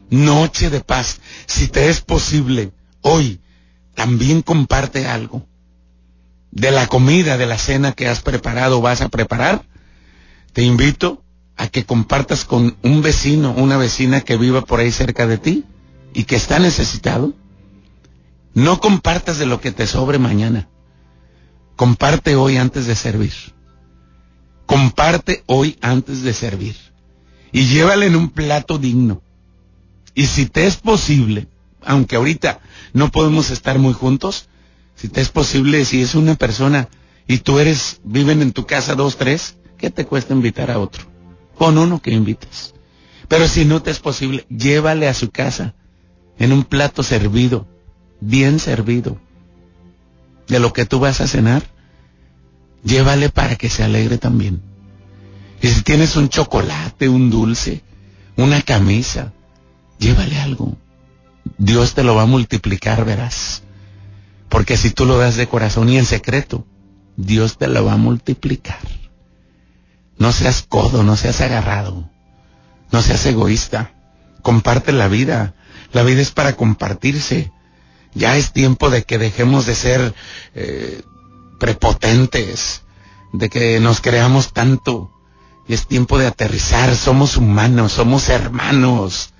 Noche 0.09 0.69
de 0.69 0.81
paz. 0.81 1.19
Si 1.47 1.67
te 1.67 1.89
es 1.89 2.01
posible, 2.01 2.71
hoy 3.01 3.41
también 3.95 4.41
comparte 4.41 5.07
algo. 5.07 5.47
De 6.51 6.69
la 6.69 6.87
comida, 6.87 7.37
de 7.37 7.47
la 7.47 7.57
cena 7.57 7.93
que 7.93 8.07
has 8.07 8.21
preparado, 8.21 8.81
vas 8.81 9.01
a 9.01 9.09
preparar 9.09 9.65
te 10.53 10.61
invito 10.61 11.22
a 11.57 11.67
que 11.67 11.85
compartas 11.85 12.45
con 12.45 12.77
un 12.83 13.01
vecino, 13.01 13.51
una 13.51 13.77
vecina 13.77 14.21
que 14.21 14.37
viva 14.37 14.61
por 14.61 14.79
ahí 14.79 14.91
cerca 14.91 15.27
de 15.27 15.37
ti 15.37 15.65
y 16.13 16.23
que 16.23 16.35
está 16.35 16.59
necesitado. 16.59 17.33
No 18.53 18.79
compartas 18.79 19.37
de 19.39 19.45
lo 19.45 19.61
que 19.61 19.71
te 19.71 19.87
sobre 19.87 20.19
mañana. 20.19 20.69
Comparte 21.75 22.35
hoy 22.35 22.57
antes 22.57 22.85
de 22.85 22.95
servir. 22.95 23.33
Comparte 24.65 25.43
hoy 25.47 25.77
antes 25.81 26.23
de 26.23 26.33
servir. 26.33 26.75
Y 27.51 27.67
llévale 27.67 28.07
en 28.07 28.15
un 28.15 28.29
plato 28.29 28.77
digno. 28.77 29.21
Y 30.15 30.27
si 30.27 30.45
te 30.45 30.67
es 30.67 30.77
posible, 30.77 31.47
aunque 31.81 32.15
ahorita 32.15 32.59
no 32.93 33.09
podemos 33.09 33.49
estar 33.49 33.79
muy 33.79 33.93
juntos, 33.93 34.47
si 34.95 35.09
te 35.09 35.21
es 35.21 35.29
posible, 35.29 35.85
si 35.85 36.01
es 36.01 36.13
una 36.13 36.35
persona 36.35 36.89
y 37.27 37.39
tú 37.39 37.57
eres, 37.57 37.99
viven 38.03 38.41
en 38.41 38.51
tu 38.53 38.65
casa 38.65 38.93
dos, 38.95 39.17
tres, 39.17 39.55
¿Qué 39.83 39.89
te 39.89 40.05
cuesta 40.05 40.33
invitar 40.33 40.71
a 40.71 40.79
otro? 40.79 41.12
Con 41.57 41.77
uno 41.77 42.01
que 42.01 42.11
invites. 42.11 42.73
Pero 43.27 43.47
si 43.47 43.65
no 43.65 43.81
te 43.81 43.91
es 43.91 43.99
posible, 43.99 44.45
llévale 44.49 45.07
a 45.07 45.13
su 45.13 45.31
casa 45.31 45.75
en 46.37 46.51
un 46.51 46.63
plato 46.63 47.03
servido, 47.03 47.67
bien 48.19 48.59
servido, 48.59 49.19
de 50.47 50.59
lo 50.59 50.73
que 50.73 50.85
tú 50.85 50.99
vas 50.99 51.21
a 51.21 51.27
cenar. 51.27 51.63
Llévale 52.83 53.29
para 53.29 53.55
que 53.55 53.69
se 53.69 53.83
alegre 53.83 54.17
también. 54.17 54.61
Y 55.61 55.69
si 55.69 55.81
tienes 55.83 56.17
un 56.17 56.27
chocolate, 56.27 57.07
un 57.07 57.29
dulce, 57.29 57.81
una 58.35 58.61
camisa, 58.61 59.31
llévale 59.99 60.37
algo. 60.39 60.75
Dios 61.57 61.93
te 61.93 62.03
lo 62.03 62.15
va 62.15 62.23
a 62.23 62.27
multiplicar, 62.27 63.05
verás. 63.05 63.63
Porque 64.49 64.77
si 64.77 64.91
tú 64.91 65.05
lo 65.05 65.17
das 65.17 65.37
de 65.37 65.47
corazón 65.47 65.89
y 65.89 65.97
en 65.97 66.05
secreto, 66.05 66.65
Dios 67.15 67.57
te 67.57 67.67
lo 67.67 67.85
va 67.85 67.93
a 67.93 67.97
multiplicar. 67.97 68.79
No 70.17 70.31
seas 70.31 70.63
codo, 70.67 71.03
no 71.03 71.17
seas 71.17 71.41
agarrado, 71.41 72.09
no 72.91 73.01
seas 73.01 73.25
egoísta. 73.25 73.93
Comparte 74.41 74.91
la 74.91 75.07
vida. 75.07 75.55
La 75.91 76.03
vida 76.03 76.21
es 76.21 76.31
para 76.31 76.55
compartirse. 76.55 77.51
Ya 78.13 78.37
es 78.37 78.51
tiempo 78.51 78.89
de 78.89 79.03
que 79.03 79.17
dejemos 79.17 79.65
de 79.65 79.75
ser 79.75 80.13
eh, 80.53 81.01
prepotentes, 81.59 82.83
de 83.31 83.49
que 83.49 83.79
nos 83.79 84.01
creamos 84.01 84.53
tanto. 84.53 85.11
Y 85.67 85.73
es 85.73 85.87
tiempo 85.87 86.17
de 86.17 86.27
aterrizar, 86.27 86.95
somos 86.95 87.37
humanos, 87.37 87.93
somos 87.93 88.29
hermanos. 88.29 89.33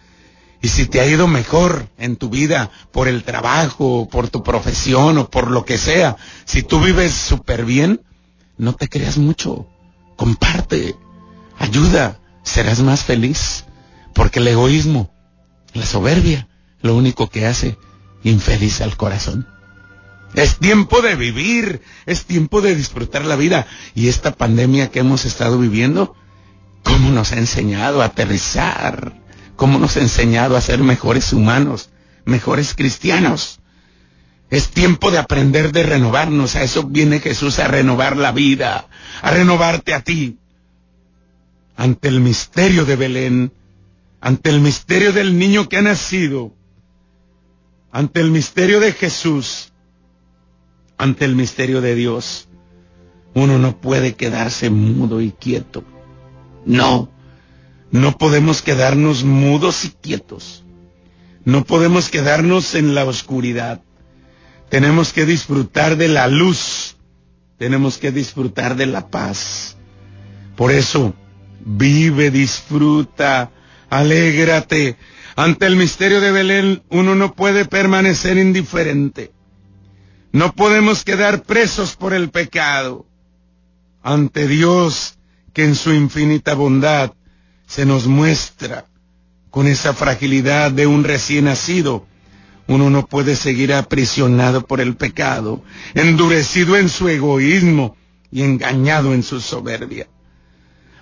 Y 0.62 0.70
si 0.70 0.86
te 0.86 1.02
ha 1.02 1.06
ido 1.06 1.28
mejor 1.28 1.90
en 1.98 2.16
tu 2.16 2.30
vida 2.30 2.72
por 2.94 3.10
el 3.10 3.24
trabajo, 3.24 4.08
por 4.10 4.30
tu 4.30 4.44
profesión 4.44 5.18
o 5.18 5.30
por 5.30 5.52
lo 5.52 5.66
que 5.66 5.78
sea, 5.78 6.16
si 6.46 6.64
tú 6.64 6.80
vives 6.80 7.12
súper 7.12 7.66
bien, 7.66 8.00
no 8.58 8.74
te 8.74 8.88
creas 8.88 9.18
mucho. 9.18 9.68
Comparte, 10.16 10.96
ayuda, 11.60 12.20
serás 12.44 12.82
más 12.82 13.04
feliz. 13.04 13.66
Porque 14.14 14.40
el 14.40 14.48
egoísmo, 14.48 15.12
la 15.74 15.86
soberbia, 15.86 16.48
lo 16.82 16.96
único 16.96 17.30
que 17.30 17.48
hace 17.48 17.78
infeliz 18.24 18.82
al 18.82 18.96
corazón. 18.96 19.48
Es 20.36 20.58
tiempo 20.58 21.02
de 21.02 21.16
vivir, 21.16 21.82
es 22.06 22.26
tiempo 22.26 22.62
de 22.62 22.76
disfrutar 22.76 23.26
la 23.26 23.36
vida. 23.36 23.68
Y 23.96 24.08
esta 24.08 24.32
pandemia 24.32 24.92
que 24.92 25.00
hemos 25.00 25.26
estado 25.26 25.58
viviendo, 25.58 26.16
¿cómo 26.84 27.12
nos 27.12 27.32
ha 27.32 27.38
enseñado 27.38 28.02
a 28.02 28.06
aterrizar? 28.06 29.24
cómo 29.56 29.80
nos 29.80 29.98
ha 29.98 30.02
enseñado 30.02 30.58
a 30.58 30.62
ser 30.62 30.80
mejores 30.80 31.34
humanos, 31.34 31.90
mejores 32.26 32.74
cristianos. 32.74 33.60
Es 34.54 34.70
tiempo 34.70 35.10
de 35.10 35.18
aprender 35.18 35.72
de 35.72 35.82
renovarnos. 35.82 36.56
A 36.56 36.62
eso 36.62 36.84
viene 36.84 37.20
Jesús 37.20 37.58
a 37.58 37.68
renovar 37.68 38.16
la 38.16 38.32
vida, 38.32 38.88
a 39.24 39.32
renovarte 39.32 39.96
a 39.96 40.02
ti. 40.02 40.38
Ante 41.76 42.08
el 42.08 42.20
misterio 42.20 42.86
de 42.86 42.96
Belén, 42.96 43.52
ante 44.22 44.52
el 44.52 44.62
misterio 44.62 45.12
del 45.12 45.40
niño 45.40 45.68
que 45.68 45.78
ha 45.78 45.82
nacido, 45.82 46.54
ante 47.92 48.20
el 48.20 48.30
misterio 48.30 48.80
de 48.80 48.92
Jesús, 48.92 49.74
ante 51.00 51.26
el 51.26 51.36
misterio 51.36 51.82
de 51.82 51.96
Dios, 51.96 52.48
uno 53.34 53.58
no 53.58 53.82
puede 53.82 54.14
quedarse 54.14 54.70
mudo 54.70 55.20
y 55.20 55.32
quieto. 55.32 55.84
No, 56.64 57.10
no 57.90 58.20
podemos 58.20 58.62
quedarnos 58.62 59.24
mudos 59.24 59.84
y 59.84 59.90
quietos. 59.90 60.64
No 61.44 61.64
podemos 61.64 62.10
quedarnos 62.12 62.76
en 62.76 62.94
la 62.94 63.04
oscuridad. 63.06 63.82
Tenemos 64.74 65.14
que 65.14 65.28
disfrutar 65.28 65.98
de 65.98 66.08
la 66.08 66.28
luz. 66.28 66.98
Tenemos 67.60 68.00
que 68.00 68.12
disfrutar 68.12 68.76
de 68.76 68.88
la 68.88 69.08
paz. 69.08 69.78
Por 70.56 70.72
eso, 70.72 71.14
vive, 71.64 72.32
disfruta, 72.32 73.52
alégrate. 73.92 74.98
Ante 75.36 75.68
el 75.68 75.76
misterio 75.76 76.22
de 76.22 76.32
Belén 76.32 76.82
uno 76.90 77.14
no 77.14 77.36
puede 77.36 77.66
permanecer 77.66 78.40
indiferente. 78.40 79.32
No 80.32 80.56
podemos 80.56 81.04
quedar 81.04 81.44
presos 81.44 81.96
por 81.96 82.16
el 82.16 82.32
pecado. 82.32 83.06
Ante 84.02 84.48
Dios, 84.48 85.20
que 85.54 85.66
en 85.66 85.76
su 85.76 85.94
infinita 85.94 86.56
bondad 86.56 87.14
se 87.68 87.86
nos 87.86 88.08
muestra 88.08 88.86
con 89.52 89.68
esa 89.68 89.94
fragilidad 89.94 90.72
de 90.72 90.88
un 90.88 91.04
recién 91.04 91.46
nacido. 91.46 92.08
Uno 92.68 92.90
no 92.90 93.06
puede 93.06 93.36
seguir 93.36 93.74
aprisionado 93.74 94.66
por 94.66 94.80
el 94.80 94.96
pecado, 94.96 95.64
endurecido 95.94 96.78
en 96.78 96.90
su 96.90 97.10
egoísmo 97.10 97.98
y 98.32 98.44
engañado 98.44 99.14
en 99.14 99.24
su 99.24 99.42
soberbia. 99.42 100.08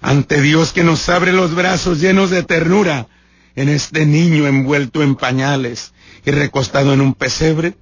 Ante 0.01 0.41
Dios 0.41 0.73
que 0.73 0.83
nos 0.83 1.07
abre 1.09 1.31
los 1.31 1.53
brazos 1.53 1.99
llenos 2.01 2.31
de 2.31 2.43
ternura 2.43 3.07
en 3.55 3.69
este 3.69 4.05
niño 4.05 4.47
envuelto 4.47 5.03
en 5.03 5.15
pañales 5.15 5.93
y 6.25 6.31
recostado 6.31 6.93
en 6.93 7.01
un 7.01 7.13
pesebre, 7.13 7.75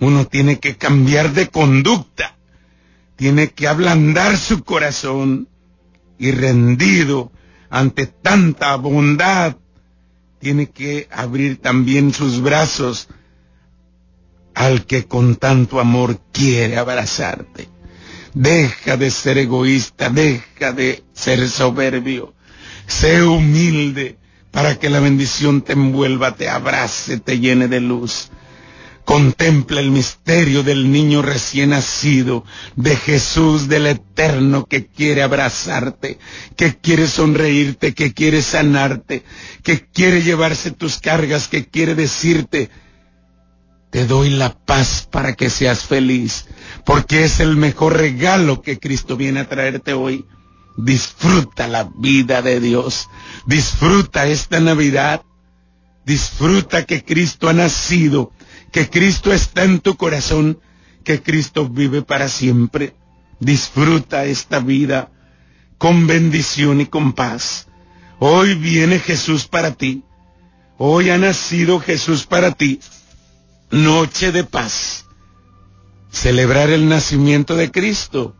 uno 0.00 0.26
tiene 0.26 0.58
que 0.58 0.76
cambiar 0.76 1.32
de 1.32 1.48
conducta, 1.48 2.36
tiene 3.16 3.50
que 3.50 3.68
ablandar 3.68 4.36
su 4.38 4.64
corazón 4.64 5.48
y 6.18 6.30
rendido 6.30 7.30
ante 7.70 8.06
tanta 8.06 8.76
bondad, 8.76 9.56
tiene 10.44 10.68
que 10.68 11.08
abrir 11.10 11.56
también 11.56 12.12
sus 12.12 12.42
brazos 12.42 13.08
al 14.54 14.84
que 14.84 15.06
con 15.06 15.36
tanto 15.36 15.80
amor 15.80 16.20
quiere 16.32 16.76
abrazarte. 16.76 17.70
Deja 18.34 18.98
de 18.98 19.10
ser 19.10 19.38
egoísta, 19.38 20.10
deja 20.10 20.72
de 20.72 21.02
ser 21.14 21.48
soberbio, 21.48 22.34
sé 22.86 23.22
humilde 23.22 24.18
para 24.50 24.78
que 24.78 24.90
la 24.90 25.00
bendición 25.00 25.62
te 25.62 25.72
envuelva, 25.72 26.36
te 26.36 26.50
abrace, 26.50 27.18
te 27.18 27.38
llene 27.38 27.66
de 27.68 27.80
luz. 27.80 28.28
Contempla 29.04 29.80
el 29.80 29.90
misterio 29.90 30.62
del 30.62 30.90
niño 30.90 31.20
recién 31.20 31.70
nacido, 31.70 32.44
de 32.74 32.96
Jesús 32.96 33.68
del 33.68 33.86
Eterno 33.86 34.64
que 34.64 34.86
quiere 34.86 35.22
abrazarte, 35.22 36.18
que 36.56 36.78
quiere 36.78 37.06
sonreírte, 37.06 37.92
que 37.92 38.14
quiere 38.14 38.40
sanarte, 38.40 39.22
que 39.62 39.86
quiere 39.86 40.22
llevarse 40.22 40.70
tus 40.70 40.98
cargas, 41.00 41.48
que 41.48 41.66
quiere 41.66 41.94
decirte, 41.94 42.70
te 43.90 44.06
doy 44.06 44.30
la 44.30 44.52
paz 44.58 45.06
para 45.08 45.34
que 45.34 45.50
seas 45.50 45.84
feliz, 45.84 46.46
porque 46.84 47.24
es 47.24 47.38
el 47.40 47.56
mejor 47.56 47.96
regalo 47.98 48.62
que 48.62 48.78
Cristo 48.80 49.16
viene 49.16 49.40
a 49.40 49.48
traerte 49.48 49.92
hoy. 49.92 50.24
Disfruta 50.76 51.68
la 51.68 51.88
vida 51.96 52.42
de 52.42 52.58
Dios, 52.58 53.08
disfruta 53.46 54.26
esta 54.26 54.58
Navidad, 54.58 55.22
disfruta 56.04 56.84
que 56.84 57.04
Cristo 57.04 57.48
ha 57.48 57.52
nacido 57.52 58.32
que 58.74 58.90
Cristo 58.90 59.32
está 59.32 59.62
en 59.62 59.78
tu 59.78 59.96
corazón, 59.96 60.58
que 61.04 61.22
Cristo 61.22 61.68
vive 61.68 62.02
para 62.02 62.28
siempre. 62.28 62.92
Disfruta 63.38 64.24
esta 64.24 64.58
vida 64.58 65.12
con 65.78 66.08
bendición 66.08 66.80
y 66.80 66.86
con 66.86 67.12
paz. 67.12 67.68
Hoy 68.18 68.56
viene 68.56 68.98
Jesús 68.98 69.46
para 69.46 69.74
ti. 69.74 70.02
Hoy 70.76 71.10
ha 71.10 71.18
nacido 71.18 71.78
Jesús 71.78 72.26
para 72.26 72.50
ti. 72.50 72.80
Noche 73.70 74.32
de 74.32 74.42
paz. 74.42 75.04
Celebrar 76.10 76.70
el 76.70 76.88
nacimiento 76.88 77.54
de 77.54 77.70
Cristo 77.70 78.34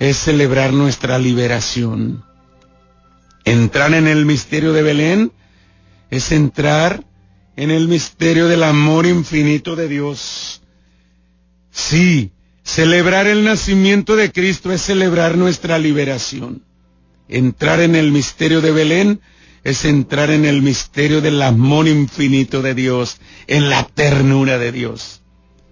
es 0.00 0.16
celebrar 0.16 0.72
nuestra 0.72 1.20
liberación. 1.20 2.24
Entrar 3.44 3.94
en 3.94 4.08
el 4.08 4.26
misterio 4.26 4.72
de 4.72 4.82
Belén 4.82 5.32
es 6.10 6.32
entrar 6.32 7.04
en 7.56 7.70
el 7.70 7.88
misterio 7.88 8.48
del 8.48 8.62
amor 8.62 9.06
infinito 9.06 9.76
de 9.76 9.88
Dios. 9.88 10.62
Sí, 11.70 12.32
celebrar 12.62 13.26
el 13.26 13.44
nacimiento 13.44 14.14
de 14.14 14.30
Cristo 14.30 14.70
es 14.70 14.82
celebrar 14.82 15.38
nuestra 15.38 15.78
liberación. 15.78 16.62
Entrar 17.28 17.80
en 17.80 17.96
el 17.96 18.12
misterio 18.12 18.60
de 18.60 18.70
Belén 18.70 19.20
es 19.64 19.84
entrar 19.84 20.30
en 20.30 20.44
el 20.44 20.62
misterio 20.62 21.20
del 21.20 21.42
amor 21.42 21.88
infinito 21.88 22.62
de 22.62 22.74
Dios, 22.74 23.18
en 23.46 23.68
la 23.68 23.84
ternura 23.84 24.58
de 24.58 24.70
Dios. 24.70 25.22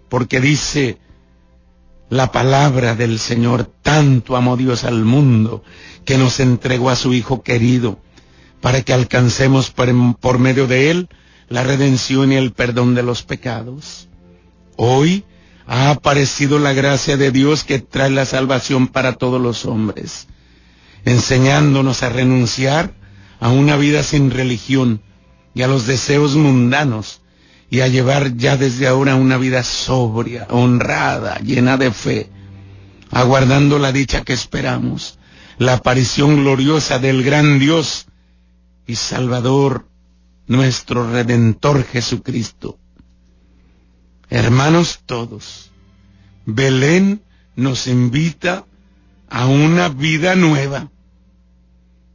Porque 0.09 0.41
dice 0.41 0.99
la 2.09 2.33
palabra 2.33 2.95
del 2.95 3.19
Señor, 3.19 3.71
tanto 3.83 4.37
amó 4.37 4.57
Dios 4.57 4.85
al 4.85 5.05
mundo, 5.05 5.63
que 6.05 6.19
nos 6.19 6.41
entregó 6.41 6.91
a 6.91 6.97
su 6.97 7.13
Hijo 7.15 7.43
querido, 7.43 8.01
para 8.61 8.83
que 8.83 8.93
alcancemos 8.93 9.71
por, 9.71 9.89
por 10.19 10.39
medio 10.39 10.67
de 10.67 10.91
Él 10.91 11.09
la 11.49 11.63
redención 11.63 12.33
y 12.33 12.37
el 12.37 12.53
perdón 12.53 12.95
de 12.95 13.03
los 13.03 13.23
pecados. 13.23 14.09
Hoy 14.77 15.25
ha 15.67 15.91
aparecido 15.91 16.59
la 16.59 16.73
gracia 16.73 17.17
de 17.17 17.31
Dios 17.31 17.65
que 17.65 17.79
trae 17.79 18.11
la 18.11 18.27
salvación 18.27 18.89
para 18.89 19.15
todos 19.15 19.41
los 19.41 19.65
hombres, 19.65 20.29
enseñándonos 21.05 22.03
a 22.03 22.09
renunciar 22.09 22.95
a 23.41 23.49
una 23.49 23.77
vida 23.77 24.03
sin 24.03 24.31
religión 24.31 25.01
y 25.55 25.63
a 25.63 25.69
los 25.69 25.87
deseos 25.87 26.35
mundanos 26.35 27.21
y 27.71 27.81
a 27.81 27.89
llevar 27.89 28.37
ya 28.37 28.57
desde 28.57 28.87
ahora 28.87 29.15
una 29.15 29.37
vida 29.39 29.63
sobria, 29.63 30.47
honrada, 30.51 31.39
llena 31.39 31.77
de 31.77 31.91
fe, 31.91 32.31
aguardando 33.11 33.79
la 33.79 33.93
dicha 33.93 34.23
que 34.23 34.33
esperamos, 34.33 35.19
la 35.59 35.75
aparición 35.75 36.37
gloriosa 36.37 36.99
del 36.99 37.23
gran 37.23 37.59
Dios 37.59 38.07
y 38.87 38.97
Salvador 38.97 39.87
nuestro 40.47 41.11
Redentor 41.11 41.85
Jesucristo. 41.85 42.79
Hermanos 44.29 45.01
todos, 45.07 45.71
Belén 46.47 47.23
nos 47.57 47.87
invita 47.87 48.65
a 49.29 49.47
una 49.47 49.89
vida 49.89 50.35
nueva. 50.35 50.91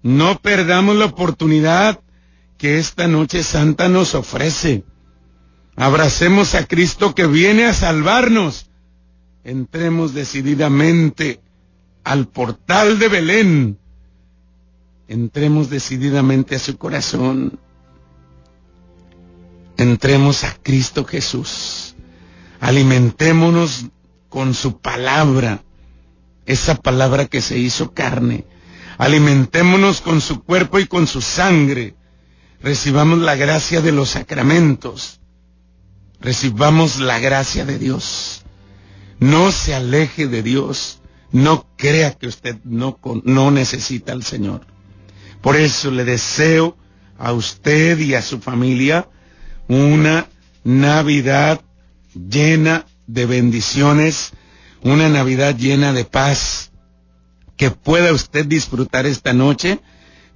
No 0.02 0.40
perdamos 0.40 0.96
la 0.96 1.06
oportunidad 1.06 2.00
que 2.58 2.78
esta 2.78 3.08
noche 3.08 3.44
santa 3.44 3.90
nos 3.90 4.16
ofrece. 4.16 4.84
Abracemos 5.76 6.56
a 6.56 6.66
Cristo 6.68 7.16
que 7.16 7.26
viene 7.26 7.66
a 7.66 7.74
salvarnos. 7.74 8.70
Entremos 9.44 10.14
decididamente 10.14 11.42
al 12.04 12.28
portal 12.28 13.00
de 13.00 13.08
Belén. 13.08 13.80
Entremos 15.08 15.70
decididamente 15.70 16.56
a 16.56 16.60
su 16.60 16.78
corazón 16.78 17.60
entremos 19.84 20.44
a 20.44 20.56
Cristo 20.62 21.06
Jesús. 21.06 21.96
Alimentémonos 22.60 23.86
con 24.30 24.54
su 24.54 24.80
palabra, 24.80 25.64
esa 26.46 26.76
palabra 26.76 27.26
que 27.26 27.42
se 27.42 27.58
hizo 27.58 27.94
carne. 27.94 28.46
Alimentémonos 28.98 30.02
con 30.02 30.22
su 30.22 30.44
cuerpo 30.44 30.80
y 30.80 30.86
con 30.88 31.08
su 31.08 31.22
sangre. 31.22 31.96
Recibamos 32.62 33.20
la 33.20 33.36
gracia 33.36 33.82
de 33.82 33.92
los 33.92 34.10
sacramentos. 34.10 35.22
Recibamos 36.20 37.00
la 37.00 37.20
gracia 37.20 37.64
de 37.66 37.80
Dios. 37.80 38.44
No 39.20 39.52
se 39.52 39.74
aleje 39.74 40.28
de 40.28 40.44
Dios. 40.44 41.00
No 41.32 41.68
crea 41.78 42.12
que 42.14 42.28
usted 42.28 42.58
no, 42.66 43.00
no 43.24 43.52
necesita 43.52 44.12
al 44.12 44.24
Señor. 44.24 44.66
Por 45.42 45.56
eso 45.56 45.92
le 45.92 46.04
deseo 46.04 46.76
a 47.18 47.32
usted 47.32 47.98
y 48.00 48.16
a 48.16 48.22
su 48.22 48.40
familia 48.42 49.08
una 49.70 50.28
Navidad 50.64 51.62
llena 52.14 52.86
de 53.08 53.26
bendiciones, 53.26 54.32
una 54.82 55.08
Navidad 55.10 55.56
llena 55.56 55.94
de 55.94 56.06
paz, 56.06 56.72
que 57.56 57.72
pueda 57.72 58.12
usted 58.12 58.46
disfrutar 58.46 59.06
esta 59.06 59.32
noche 59.32 59.80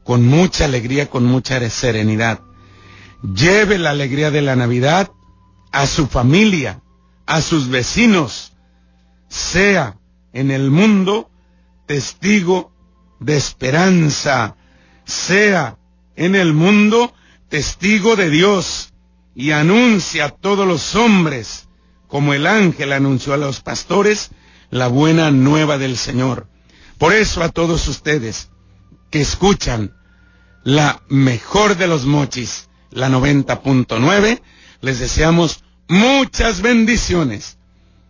con 0.03 0.25
mucha 0.25 0.65
alegría, 0.65 1.09
con 1.09 1.25
mucha 1.25 1.67
serenidad. 1.69 2.41
Lleve 3.23 3.79
la 3.79 3.89
alegría 3.89 4.29
de 4.29 4.43
la 4.43 4.55
Navidad 4.55 5.09
a 5.71 5.87
su 5.87 6.07
familia, 6.07 6.81
a 7.25 7.41
sus 7.41 7.69
vecinos, 7.69 8.53
sea 9.29 9.97
en 10.31 10.51
el 10.51 10.69
mundo 10.69 11.31
testigo 11.87 12.71
de 13.19 13.35
esperanza, 13.37 14.57
sea 15.05 15.77
en 16.15 16.35
el 16.35 16.53
mundo 16.53 17.13
testigo 17.49 18.15
de 18.15 18.29
Dios 18.29 18.92
y 19.35 19.51
anuncia 19.51 20.25
a 20.25 20.29
todos 20.29 20.67
los 20.67 20.95
hombres, 20.95 21.67
como 22.07 22.33
el 22.33 22.45
ángel 22.45 22.93
anunció 22.93 23.33
a 23.33 23.37
los 23.37 23.61
pastores, 23.61 24.31
la 24.69 24.87
buena 24.87 25.31
nueva 25.31 25.77
del 25.77 25.97
Señor. 25.97 26.47
Por 26.97 27.13
eso 27.13 27.43
a 27.43 27.49
todos 27.49 27.87
ustedes 27.87 28.49
que 29.09 29.21
escuchan 29.21 29.95
la 30.63 31.01
mejor 31.09 31.77
de 31.77 31.87
los 31.87 32.05
mochis, 32.05 32.69
la 32.91 33.09
90.9, 33.09 34.41
les 34.81 34.99
deseamos 34.99 35.63
muchas 35.87 36.61
bendiciones, 36.61 37.57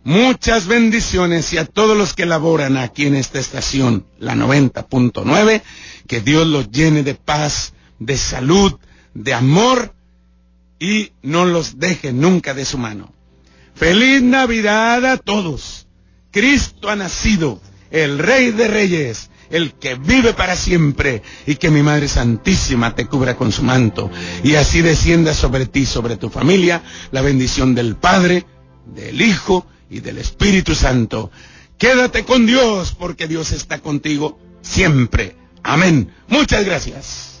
muchas 0.04 0.66
bendiciones 0.66 1.52
y 1.52 1.58
a 1.58 1.64
todos 1.64 1.96
los 1.96 2.12
que 2.14 2.26
laboran 2.26 2.76
aquí 2.76 3.06
en 3.06 3.16
esta 3.16 3.38
estación, 3.38 4.06
la 4.18 4.34
90.9, 4.34 5.62
que 6.06 6.20
Dios 6.20 6.46
los 6.46 6.70
llene 6.70 7.02
de 7.02 7.14
paz, 7.14 7.72
de 7.98 8.16
salud, 8.16 8.74
de 9.14 9.34
amor 9.34 9.94
y 10.78 11.12
no 11.22 11.44
los 11.44 11.78
deje 11.78 12.12
nunca 12.12 12.54
de 12.54 12.64
su 12.64 12.78
mano. 12.78 13.12
Feliz 13.74 14.22
Navidad 14.22 15.04
a 15.04 15.16
todos. 15.16 15.86
Cristo 16.30 16.90
ha 16.90 16.96
nacido, 16.96 17.60
el 17.90 18.18
Rey 18.18 18.50
de 18.50 18.68
Reyes, 18.68 19.30
el 19.50 19.74
que 19.74 19.94
vive 19.94 20.32
para 20.32 20.56
siempre, 20.56 21.22
y 21.46 21.56
que 21.56 21.70
mi 21.70 21.82
Madre 21.82 22.08
Santísima 22.08 22.94
te 22.94 23.06
cubra 23.06 23.36
con 23.36 23.52
su 23.52 23.62
manto, 23.62 24.10
y 24.42 24.54
así 24.54 24.82
descienda 24.82 25.32
sobre 25.34 25.66
ti, 25.66 25.86
sobre 25.86 26.16
tu 26.16 26.30
familia, 26.30 26.82
la 27.12 27.22
bendición 27.22 27.74
del 27.74 27.96
Padre, 27.96 28.46
del 28.86 29.20
Hijo 29.20 29.66
y 29.90 30.00
del 30.00 30.18
Espíritu 30.18 30.74
Santo. 30.74 31.30
Quédate 31.78 32.24
con 32.24 32.46
Dios, 32.46 32.94
porque 32.98 33.28
Dios 33.28 33.52
está 33.52 33.78
contigo 33.78 34.38
siempre. 34.62 35.36
Amén. 35.62 36.12
Muchas 36.28 36.64
gracias. 36.64 37.33